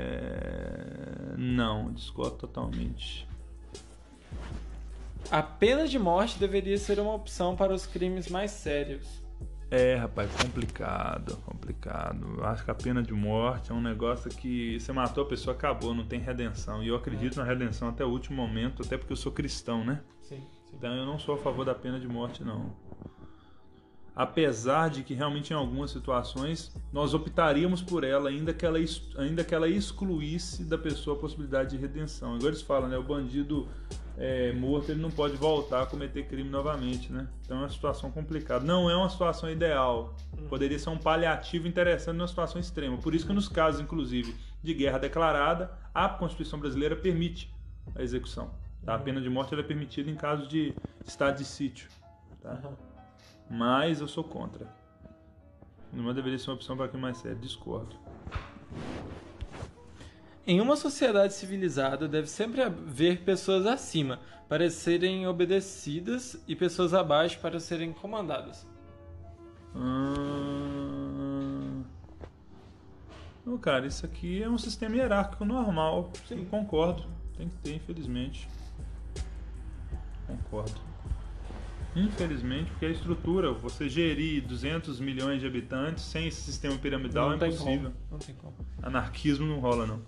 É... 0.00 1.34
Não, 1.36 1.92
discordo 1.92 2.36
totalmente. 2.36 3.26
A 5.30 5.42
pena 5.42 5.86
de 5.86 5.98
morte 5.98 6.38
deveria 6.38 6.76
ser 6.76 6.98
uma 6.98 7.14
opção 7.14 7.54
para 7.54 7.72
os 7.72 7.86
crimes 7.86 8.28
mais 8.28 8.50
sérios. 8.50 9.20
É, 9.70 9.94
rapaz, 9.94 10.28
complicado, 10.32 11.36
complicado. 11.46 12.38
Eu 12.38 12.44
acho 12.44 12.64
que 12.64 12.70
a 12.72 12.74
pena 12.74 13.00
de 13.00 13.12
morte 13.12 13.70
é 13.70 13.74
um 13.74 13.80
negócio 13.80 14.28
que 14.28 14.80
você 14.80 14.92
matou 14.92 15.22
a 15.22 15.26
pessoa, 15.28 15.54
acabou, 15.54 15.94
não 15.94 16.04
tem 16.04 16.18
redenção. 16.18 16.82
E 16.82 16.88
eu 16.88 16.96
acredito 16.96 17.36
na 17.36 17.44
redenção 17.44 17.88
até 17.88 18.04
o 18.04 18.08
último 18.08 18.36
momento, 18.36 18.82
até 18.82 18.98
porque 18.98 19.12
eu 19.12 19.16
sou 19.16 19.30
cristão, 19.30 19.84
né? 19.84 20.00
Sim, 20.22 20.42
sim. 20.68 20.76
Então 20.76 20.92
eu 20.92 21.06
não 21.06 21.20
sou 21.20 21.36
a 21.36 21.38
favor 21.38 21.64
da 21.64 21.74
pena 21.74 22.00
de 22.00 22.08
morte, 22.08 22.42
não. 22.42 22.74
Apesar 24.14 24.90
de 24.90 25.02
que 25.02 25.14
realmente 25.14 25.52
em 25.52 25.56
algumas 25.56 25.90
situações 25.90 26.72
nós 26.92 27.14
optaríamos 27.14 27.80
por 27.82 28.04
ela, 28.04 28.28
ainda 28.28 28.52
que 28.52 28.66
ela, 28.66 28.78
ainda 29.16 29.44
que 29.44 29.54
ela 29.54 29.68
excluísse 29.68 30.64
da 30.64 30.76
pessoa 30.76 31.16
a 31.16 31.20
possibilidade 31.20 31.70
de 31.70 31.76
redenção. 31.76 32.36
Igual 32.36 32.48
eles 32.48 32.62
falam, 32.62 32.88
né? 32.88 32.98
O 32.98 33.02
bandido 33.02 33.68
é, 34.18 34.52
morto 34.52 34.90
ele 34.90 35.00
não 35.00 35.10
pode 35.10 35.36
voltar 35.36 35.82
a 35.82 35.86
cometer 35.86 36.26
crime 36.26 36.50
novamente, 36.50 37.10
né? 37.10 37.26
Então 37.42 37.56
é 37.56 37.60
uma 37.60 37.70
situação 37.70 38.10
complicada. 38.10 38.64
Não 38.64 38.90
é 38.90 38.96
uma 38.96 39.08
situação 39.08 39.50
ideal. 39.50 40.14
Poderia 40.48 40.78
ser 40.78 40.90
um 40.90 40.98
paliativo 40.98 41.66
interessante 41.66 42.16
numa 42.16 42.28
situação 42.28 42.60
extrema. 42.60 42.98
Por 42.98 43.14
isso 43.14 43.26
que 43.26 43.32
nos 43.32 43.48
casos, 43.48 43.80
inclusive, 43.80 44.34
de 44.62 44.74
guerra 44.74 44.98
declarada, 44.98 45.72
a 45.94 46.08
Constituição 46.08 46.58
brasileira 46.58 46.94
permite 46.94 47.50
a 47.94 48.02
execução. 48.02 48.50
Tá? 48.84 48.94
A 48.94 48.98
pena 48.98 49.20
de 49.20 49.30
morte 49.30 49.54
é 49.54 49.62
permitida 49.62 50.10
em 50.10 50.14
casos 50.14 50.48
de 50.48 50.74
estado 51.06 51.38
de 51.38 51.44
sítio. 51.44 51.88
Tá? 52.42 52.60
Mas 53.50 54.00
eu 54.00 54.06
sou 54.06 54.22
contra. 54.22 54.72
Não 55.92 56.14
deveria 56.14 56.38
ser 56.38 56.50
uma 56.50 56.54
opção 56.54 56.76
para 56.76 56.88
quem 56.88 57.00
mais 57.00 57.16
sério. 57.16 57.36
Discordo. 57.38 57.96
Em 60.46 60.60
uma 60.60 60.76
sociedade 60.76 61.34
civilizada, 61.34 62.06
deve 62.08 62.28
sempre 62.28 62.62
haver 62.62 63.22
pessoas 63.22 63.66
acima 63.66 64.20
para 64.48 64.70
serem 64.70 65.26
obedecidas 65.26 66.40
e 66.46 66.54
pessoas 66.56 66.94
abaixo 66.94 67.38
para 67.40 67.58
serem 67.58 67.92
comandadas. 67.92 68.66
Hum... 69.74 71.00
Não, 73.44 73.58
cara, 73.58 73.86
isso 73.86 74.06
aqui 74.06 74.42
é 74.42 74.48
um 74.48 74.58
sistema 74.58 74.96
hierárquico 74.96 75.44
normal. 75.44 76.12
Sim. 76.26 76.44
concordo. 76.44 77.04
Tem 77.36 77.48
que 77.48 77.56
ter, 77.56 77.74
infelizmente. 77.74 78.48
Concordo. 80.26 80.89
Infelizmente, 81.94 82.70
porque 82.70 82.86
a 82.86 82.90
estrutura, 82.90 83.52
você 83.52 83.88
gerir 83.88 84.46
200 84.46 85.00
milhões 85.00 85.40
de 85.40 85.46
habitantes 85.46 86.04
sem 86.04 86.28
esse 86.28 86.40
sistema 86.40 86.76
piramidal 86.78 87.30
não 87.30 87.44
é 87.44 87.48
impossível. 87.48 87.92
Não 88.10 88.18
tem 88.18 88.34
como. 88.36 88.54
Anarquismo 88.82 89.46
não 89.46 89.58
rola, 89.58 89.86
não. 89.86 90.00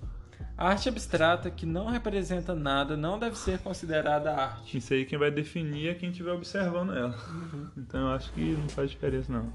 A 0.56 0.68
arte 0.68 0.88
abstrata 0.88 1.50
que 1.50 1.66
não 1.66 1.86
representa 1.86 2.54
nada 2.54 2.96
não 2.96 3.18
deve 3.18 3.36
ser 3.36 3.58
considerada 3.58 4.32
arte. 4.32 4.78
Isso 4.78 4.92
aí 4.94 5.04
quem 5.04 5.18
vai 5.18 5.30
definir 5.30 5.88
é 5.88 5.94
quem 5.94 6.10
estiver 6.10 6.32
observando 6.32 6.92
ela. 6.92 7.16
Uhum. 7.30 7.68
Então 7.76 8.00
eu 8.02 8.08
acho 8.08 8.32
que 8.32 8.52
não 8.52 8.68
faz 8.68 8.90
diferença 8.90 9.32
não. 9.32 9.52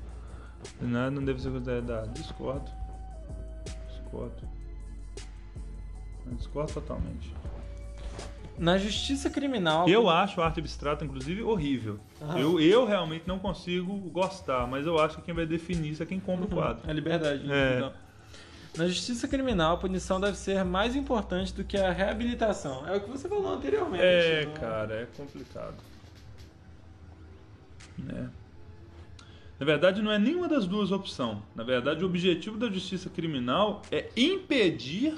Nada 0.82 1.12
não 1.12 1.24
deve 1.24 1.42
ser 1.42 1.50
considerada 1.50 2.02
arte. 2.02 2.22
Discordo. 2.22 2.72
Discordo. 3.88 4.50
Discordo 6.36 6.74
totalmente. 6.74 7.34
Na 8.58 8.78
justiça 8.78 9.30
criminal. 9.30 9.88
Eu 9.88 10.10
acho 10.10 10.42
a 10.42 10.46
arte 10.46 10.60
abstrata, 10.60 11.06
inclusive, 11.06 11.44
horrível. 11.44 12.00
Eu, 12.36 12.60
eu 12.60 12.86
realmente 12.86 13.28
não 13.28 13.38
consigo 13.38 13.96
gostar, 14.10 14.66
mas 14.68 14.86
eu 14.86 15.00
acho 15.00 15.18
que 15.18 15.22
quem 15.24 15.34
vai 15.34 15.46
definir 15.46 15.92
isso 15.92 16.02
é 16.02 16.06
quem 16.06 16.20
compra 16.20 16.46
o 16.46 16.50
uhum. 16.50 16.56
quadro. 16.56 16.90
É 16.90 16.94
liberdade. 16.94 17.52
É. 17.52 17.78
Então. 17.78 17.94
Na 18.78 18.88
justiça 18.88 19.28
criminal, 19.28 19.76
a 19.76 19.78
punição 19.78 20.20
deve 20.20 20.38
ser 20.38 20.64
mais 20.64 20.96
importante 20.96 21.54
do 21.54 21.64
que 21.64 21.78
a 21.78 21.92
reabilitação. 21.92 22.88
É 22.88 22.98
o 22.98 23.02
que 23.02 23.10
você 23.10 23.28
falou 23.28 23.54
anteriormente. 23.54 24.04
É, 24.04 24.46
né? 24.46 24.54
cara, 24.54 24.94
é 25.02 25.08
complicado. 25.18 25.76
É. 28.10 28.26
Na 29.60 29.66
verdade, 29.66 30.02
não 30.02 30.12
é 30.12 30.20
nenhuma 30.20 30.48
das 30.48 30.68
duas 30.68 30.92
opções. 30.92 31.40
Na 31.56 31.64
verdade, 31.64 32.04
o 32.04 32.08
objetivo 32.08 32.58
da 32.58 32.70
justiça 32.70 33.10
criminal 33.10 33.82
é 33.92 34.10
impedir 34.16 35.16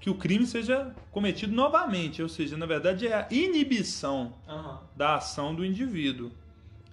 que 0.00 0.08
o 0.08 0.14
crime 0.14 0.46
seja 0.46 0.94
cometido 1.12 1.54
novamente, 1.54 2.22
ou 2.22 2.28
seja, 2.28 2.56
na 2.56 2.64
verdade 2.64 3.06
é 3.06 3.14
a 3.14 3.26
inibição 3.30 4.32
uhum. 4.48 4.78
da 4.96 5.16
ação 5.16 5.54
do 5.54 5.62
indivíduo. 5.62 6.32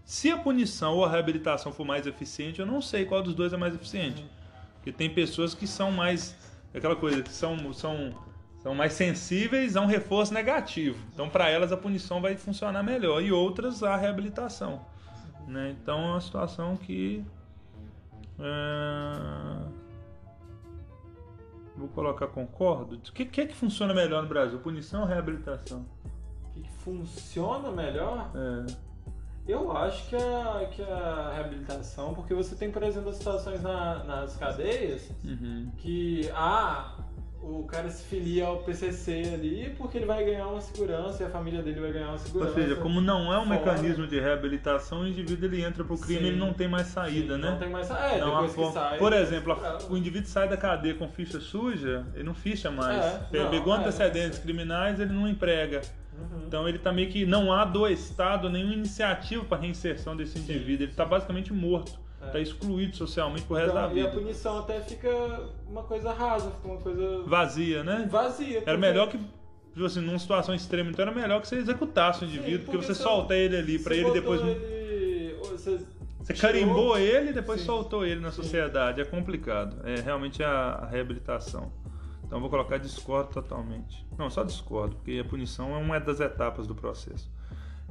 Se 0.04 0.30
a 0.30 0.38
punição 0.38 0.96
ou 0.96 1.06
a 1.06 1.10
reabilitação 1.10 1.72
for 1.72 1.86
mais 1.86 2.06
eficiente, 2.06 2.60
eu 2.60 2.66
não 2.66 2.82
sei 2.82 3.06
qual 3.06 3.24
dos 3.24 3.34
dois 3.34 3.54
é 3.54 3.58
mais 3.58 3.74
eficiente. 3.74 4.22
Uhum. 4.22 4.28
Porque 4.76 4.92
tem 4.92 5.10
pessoas 5.10 5.54
que 5.54 5.66
são 5.66 5.92
mais. 5.92 6.36
aquela 6.74 6.96
coisa, 6.96 7.22
que 7.22 7.32
são, 7.32 7.74
são, 7.74 8.14
são 8.62 8.76
mais 8.76 8.94
sensíveis 8.94 9.76
a 9.78 9.82
um 9.82 9.86
reforço 9.86 10.34
negativo. 10.34 10.98
Então, 11.14 11.30
para 11.30 11.50
elas, 11.50 11.72
a 11.72 11.78
punição 11.78 12.22
vai 12.22 12.36
funcionar 12.38 12.84
melhor. 12.84 13.22
E 13.22 13.32
outras, 13.32 13.84
a 13.84 13.96
reabilitação. 13.96 14.86
Né? 15.46 15.76
Então, 15.82 16.00
é 16.00 16.12
uma 16.12 16.22
situação 16.22 16.76
que. 16.78 17.24
É 18.40 19.77
Vou 21.78 21.88
colocar 21.90 22.28
concordo. 22.28 22.96
O 22.96 23.00
que, 23.00 23.24
que 23.26 23.42
é 23.42 23.46
que 23.46 23.56
funciona 23.56 23.94
melhor 23.94 24.24
no 24.24 24.30
Brasil? 24.30 24.58
Punição 24.60 25.02
ou 25.02 25.08
reabilitação? 25.08 25.86
O 26.44 26.54
que, 26.54 26.62
que 26.62 26.72
funciona 26.72 27.72
melhor? 27.72 28.32
É. 28.36 28.88
Eu 29.48 29.72
acho 29.78 30.10
que 30.10 30.16
a, 30.16 30.68
que 30.70 30.82
a 30.82 31.32
reabilitação, 31.36 32.14
porque 32.14 32.34
você 32.34 32.54
tem, 32.54 32.70
por 32.70 32.84
exemplo, 32.84 33.14
situações 33.14 33.62
na, 33.62 34.04
nas 34.04 34.36
cadeias 34.36 35.10
uhum. 35.24 35.72
que, 35.78 36.30
ah, 36.34 36.98
o 37.42 37.64
cara 37.64 37.90
se 37.90 38.04
filia 38.04 38.46
ao 38.46 38.58
PCC 38.58 39.32
ali 39.34 39.74
porque 39.78 39.98
ele 39.98 40.06
vai 40.06 40.24
ganhar 40.26 40.48
uma 40.48 40.60
segurança 40.60 41.24
e 41.24 41.26
a 41.26 41.30
família 41.30 41.62
dele 41.62 41.80
vai 41.80 41.92
ganhar 41.92 42.10
uma 42.10 42.18
segurança. 42.18 42.52
Ou 42.52 42.56
seja, 42.56 42.76
como 42.76 43.00
não 43.00 43.32
é 43.32 43.40
um 43.40 43.46
fora. 43.46 43.60
mecanismo 43.60 44.08
de 44.08 44.20
reabilitação, 44.20 45.02
o 45.02 45.08
indivíduo 45.08 45.46
ele 45.46 45.64
entra 45.64 45.84
pro 45.84 45.98
crime 45.98 46.24
e 46.24 46.28
ele 46.28 46.38
não 46.38 46.54
tem 46.54 46.68
mais 46.68 46.88
saída, 46.88 47.36
Sim, 47.36 47.42
né? 47.42 47.52
Não 47.52 47.60
tem 47.60 47.70
mais 47.70 47.88
saída. 47.88 48.16
É, 48.16 48.20
não, 48.20 48.46
depois 48.46 48.74
sai, 48.74 48.98
Por 48.98 49.14
exemplo, 49.14 49.54
a, 49.54 49.78
o 49.90 49.98
indivíduo 49.98 50.28
sai 50.28 50.50
da 50.50 50.58
cadeia 50.58 50.96
com 50.96 51.08
ficha 51.08 51.40
suja, 51.40 52.06
ele 52.14 52.24
não 52.24 52.34
ficha 52.34 52.72
mais. 52.72 53.04
É, 53.34 53.46
Pegou 53.50 53.74
é, 53.74 53.78
antecedentes 53.78 54.40
criminais, 54.40 55.00
ele 55.00 55.14
não 55.14 55.28
emprega. 55.28 55.82
Uhum. 56.18 56.46
Então 56.48 56.68
ele 56.68 56.80
tá 56.80 56.92
meio 56.92 57.10
que 57.10 57.26
não 57.26 57.54
há 57.54 57.64
do 57.64 57.88
Estado 57.88 58.50
nenhuma 58.50 58.74
iniciativa 58.74 59.46
para 59.46 59.60
reinserção 59.60 60.18
desse 60.18 60.40
indivíduo. 60.40 60.84
Ele 60.86 60.92
está 60.92 61.06
basicamente 61.06 61.54
morto. 61.54 62.07
É. 62.34 62.42
excluído 62.42 62.96
socialmente 62.96 63.44
pro 63.46 63.56
resto 63.56 63.72
então, 63.72 63.82
da 63.82 63.88
vida. 63.88 64.00
E 64.00 64.08
a 64.08 64.12
punição 64.12 64.60
até 64.60 64.80
fica 64.82 65.10
uma 65.68 65.84
coisa 65.84 66.14
rasa, 66.14 66.52
fica 66.52 66.68
uma 66.68 66.78
coisa. 66.78 67.24
Vazia, 67.24 67.84
né? 67.84 68.08
Vazia. 68.10 68.64
Era 68.66 68.78
melhor 68.78 69.10
que. 69.10 69.18
Tipo 69.74 69.86
assim, 69.86 70.02
numa 70.02 70.18
situação 70.18 70.56
extrema, 70.56 70.90
então 70.90 71.04
era 71.04 71.14
melhor 71.14 71.40
que 71.40 71.48
você 71.48 71.58
executasse 71.58 72.24
o 72.24 72.28
indivíduo, 72.28 72.52
Sim, 72.52 72.66
porque, 72.66 72.78
porque 72.78 72.94
você 72.94 72.96
solta 72.96 73.36
ele 73.36 73.58
ali 73.58 73.78
para 73.78 73.96
ele 73.96 74.12
depois. 74.12 74.42
Ele... 74.42 75.38
Você, 75.52 75.80
você 76.20 76.34
carimbou 76.34 76.98
ele 76.98 77.30
e 77.30 77.34
depois 77.34 77.62
Sim. 77.62 77.68
soltou 77.68 78.06
ele 78.06 78.20
na 78.20 78.32
sociedade. 78.32 79.02
Sim. 79.02 79.08
É 79.08 79.10
complicado. 79.10 79.78
É 79.88 80.02
realmente 80.02 80.44
a, 80.44 80.88
reabilitação. 80.92 81.72
Então 82.26 82.42
vou 82.42 82.50
colocar 82.50 82.78
discordo 82.78 83.30
totalmente. 83.32 84.06
Não, 84.18 84.30
só 84.30 84.44
discordo, 84.44 84.96
porque 84.96 85.22
a 85.24 85.30
punição 85.30 85.74
é 85.74 85.78
uma 85.78 86.00
das 86.00 86.20
etapas 86.20 86.68
do 86.68 86.76
processo. 86.76 87.32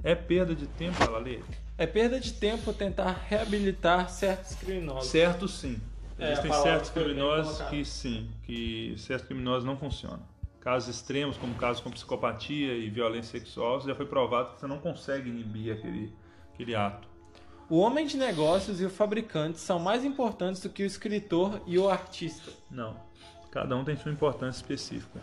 É 0.02 0.14
perda 0.14 0.54
de 0.54 0.66
tempo, 0.66 1.10
Lale? 1.10 1.42
É 1.78 1.86
perda 1.86 2.18
de 2.18 2.32
tempo 2.32 2.72
tentar 2.72 3.24
reabilitar 3.28 4.08
certos 4.08 4.54
criminosos. 4.54 5.10
Certo, 5.10 5.48
sim. 5.48 5.80
É, 6.18 6.32
Existem 6.32 6.52
certos 6.52 6.90
criminosos 6.90 7.60
que 7.68 7.84
sim, 7.84 8.30
que 8.44 8.94
certos 8.96 9.26
criminosos 9.26 9.64
não 9.64 9.76
funcionam. 9.76 10.22
Casos 10.60 10.96
extremos, 10.96 11.36
como 11.36 11.54
casos 11.54 11.82
com 11.82 11.90
psicopatia 11.90 12.74
e 12.74 12.88
violência 12.88 13.38
sexual, 13.38 13.80
já 13.80 13.94
foi 13.94 14.06
provado 14.06 14.54
que 14.54 14.60
você 14.60 14.66
não 14.66 14.78
consegue 14.78 15.28
inibir 15.28 15.72
aquele, 15.72 16.12
aquele 16.52 16.74
ato. 16.74 17.06
O 17.68 17.78
homem 17.78 18.06
de 18.06 18.16
negócios 18.16 18.80
e 18.80 18.84
o 18.84 18.90
fabricante 18.90 19.58
são 19.58 19.78
mais 19.78 20.04
importantes 20.04 20.62
do 20.62 20.68
que 20.68 20.82
o 20.82 20.86
escritor 20.86 21.60
e 21.66 21.78
o 21.78 21.88
artista. 21.88 22.50
Não. 22.70 22.96
Cada 23.50 23.76
um 23.76 23.84
tem 23.84 23.96
sua 23.96 24.12
importância 24.12 24.60
específica. 24.60 25.20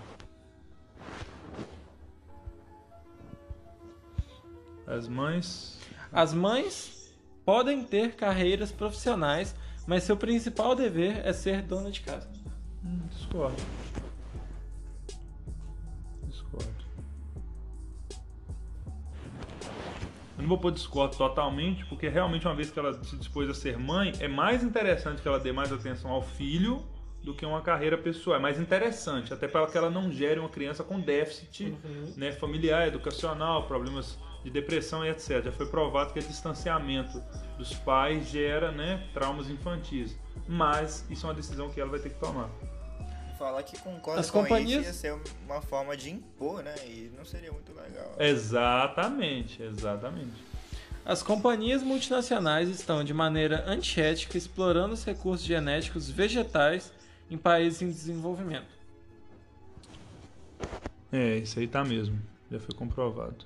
As 4.85 5.07
mães. 5.07 5.79
As 6.11 6.33
mães 6.33 7.13
podem 7.45 7.83
ter 7.83 8.15
carreiras 8.15 8.71
profissionais, 8.71 9.55
mas 9.87 10.03
seu 10.03 10.15
principal 10.15 10.75
dever 10.75 11.25
é 11.25 11.33
ser 11.33 11.61
dona 11.61 11.91
de 11.91 12.01
casa. 12.01 12.29
Hum, 12.83 13.01
discordo. 13.09 13.55
Discordo. 16.27 16.83
Eu 20.37 20.41
não 20.41 20.49
vou 20.49 20.57
pôr 20.57 20.71
discordo 20.71 21.15
totalmente, 21.15 21.85
porque 21.85 22.07
realmente 22.09 22.45
uma 22.45 22.55
vez 22.55 22.69
que 22.71 22.79
ela 22.79 23.01
se 23.03 23.15
dispôs 23.17 23.49
a 23.49 23.53
ser 23.53 23.77
mãe, 23.77 24.13
é 24.19 24.27
mais 24.27 24.63
interessante 24.63 25.21
que 25.21 25.27
ela 25.27 25.39
dê 25.39 25.51
mais 25.51 25.71
atenção 25.71 26.11
ao 26.11 26.21
filho 26.21 26.85
do 27.23 27.33
que 27.33 27.45
uma 27.45 27.61
carreira 27.61 27.97
pessoal. 27.97 28.35
É 28.35 28.39
mais 28.39 28.59
interessante, 28.59 29.33
até 29.33 29.47
para 29.47 29.65
que 29.67 29.77
ela 29.77 29.89
não 29.89 30.11
gere 30.11 30.39
uma 30.39 30.49
criança 30.49 30.83
com 30.83 30.99
déficit 30.99 31.73
uhum. 31.83 32.13
né, 32.17 32.33
familiar, 32.33 32.87
educacional, 32.87 33.65
problemas 33.65 34.17
de 34.43 34.49
depressão 34.49 35.05
e 35.05 35.09
etc. 35.09 35.43
Já 35.45 35.51
foi 35.51 35.65
provado 35.67 36.13
que 36.13 36.19
o 36.19 36.23
distanciamento 36.23 37.21
dos 37.57 37.73
pais 37.73 38.27
gera 38.27 38.71
né, 38.71 39.07
traumas 39.13 39.49
infantis. 39.49 40.15
Mas 40.47 41.05
isso 41.09 41.25
é 41.25 41.29
uma 41.29 41.35
decisão 41.35 41.69
que 41.69 41.79
ela 41.79 41.89
vai 41.89 41.99
ter 41.99 42.09
que 42.09 42.19
tomar. 42.19 42.49
falar 43.39 43.63
que 43.63 43.77
concorda 43.79 44.19
As 44.21 44.29
com 44.29 44.41
companhias- 44.41 44.81
isso 44.85 44.89
ia 44.89 44.93
ser 44.93 45.21
uma 45.45 45.61
forma 45.61 45.95
de 45.97 46.09
impor, 46.09 46.63
né? 46.63 46.75
E 46.85 47.11
não 47.17 47.25
seria 47.25 47.51
muito 47.51 47.73
legal. 47.73 48.15
Exatamente, 48.19 49.61
exatamente. 49.63 50.31
As 51.05 51.21
companhias 51.21 51.83
multinacionais 51.83 52.69
estão 52.69 53.03
de 53.03 53.13
maneira 53.13 53.63
antiética 53.67 54.37
explorando 54.37 54.93
os 54.93 55.03
recursos 55.03 55.45
genéticos 55.45 56.09
vegetais 56.09 56.93
em 57.29 57.37
países 57.37 57.81
em 57.81 57.89
desenvolvimento. 57.89 58.71
É, 61.11 61.37
isso 61.37 61.59
aí 61.59 61.67
tá 61.67 61.83
mesmo. 61.83 62.19
Já 62.51 62.59
foi 62.59 62.73
comprovado. 62.75 63.45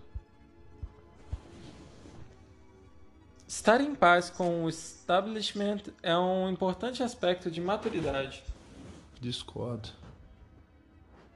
Estar 3.47 3.79
em 3.79 3.95
paz 3.95 4.29
com 4.29 4.65
o 4.65 4.69
establishment 4.69 5.79
é 6.03 6.17
um 6.17 6.49
importante 6.49 7.01
aspecto 7.01 7.49
de 7.49 7.61
maturidade. 7.61 8.43
Discordo. 9.21 9.87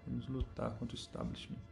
Vamos 0.06 0.28
lutar 0.28 0.72
contra 0.72 0.94
o 0.94 1.00
establishment. 1.00 1.71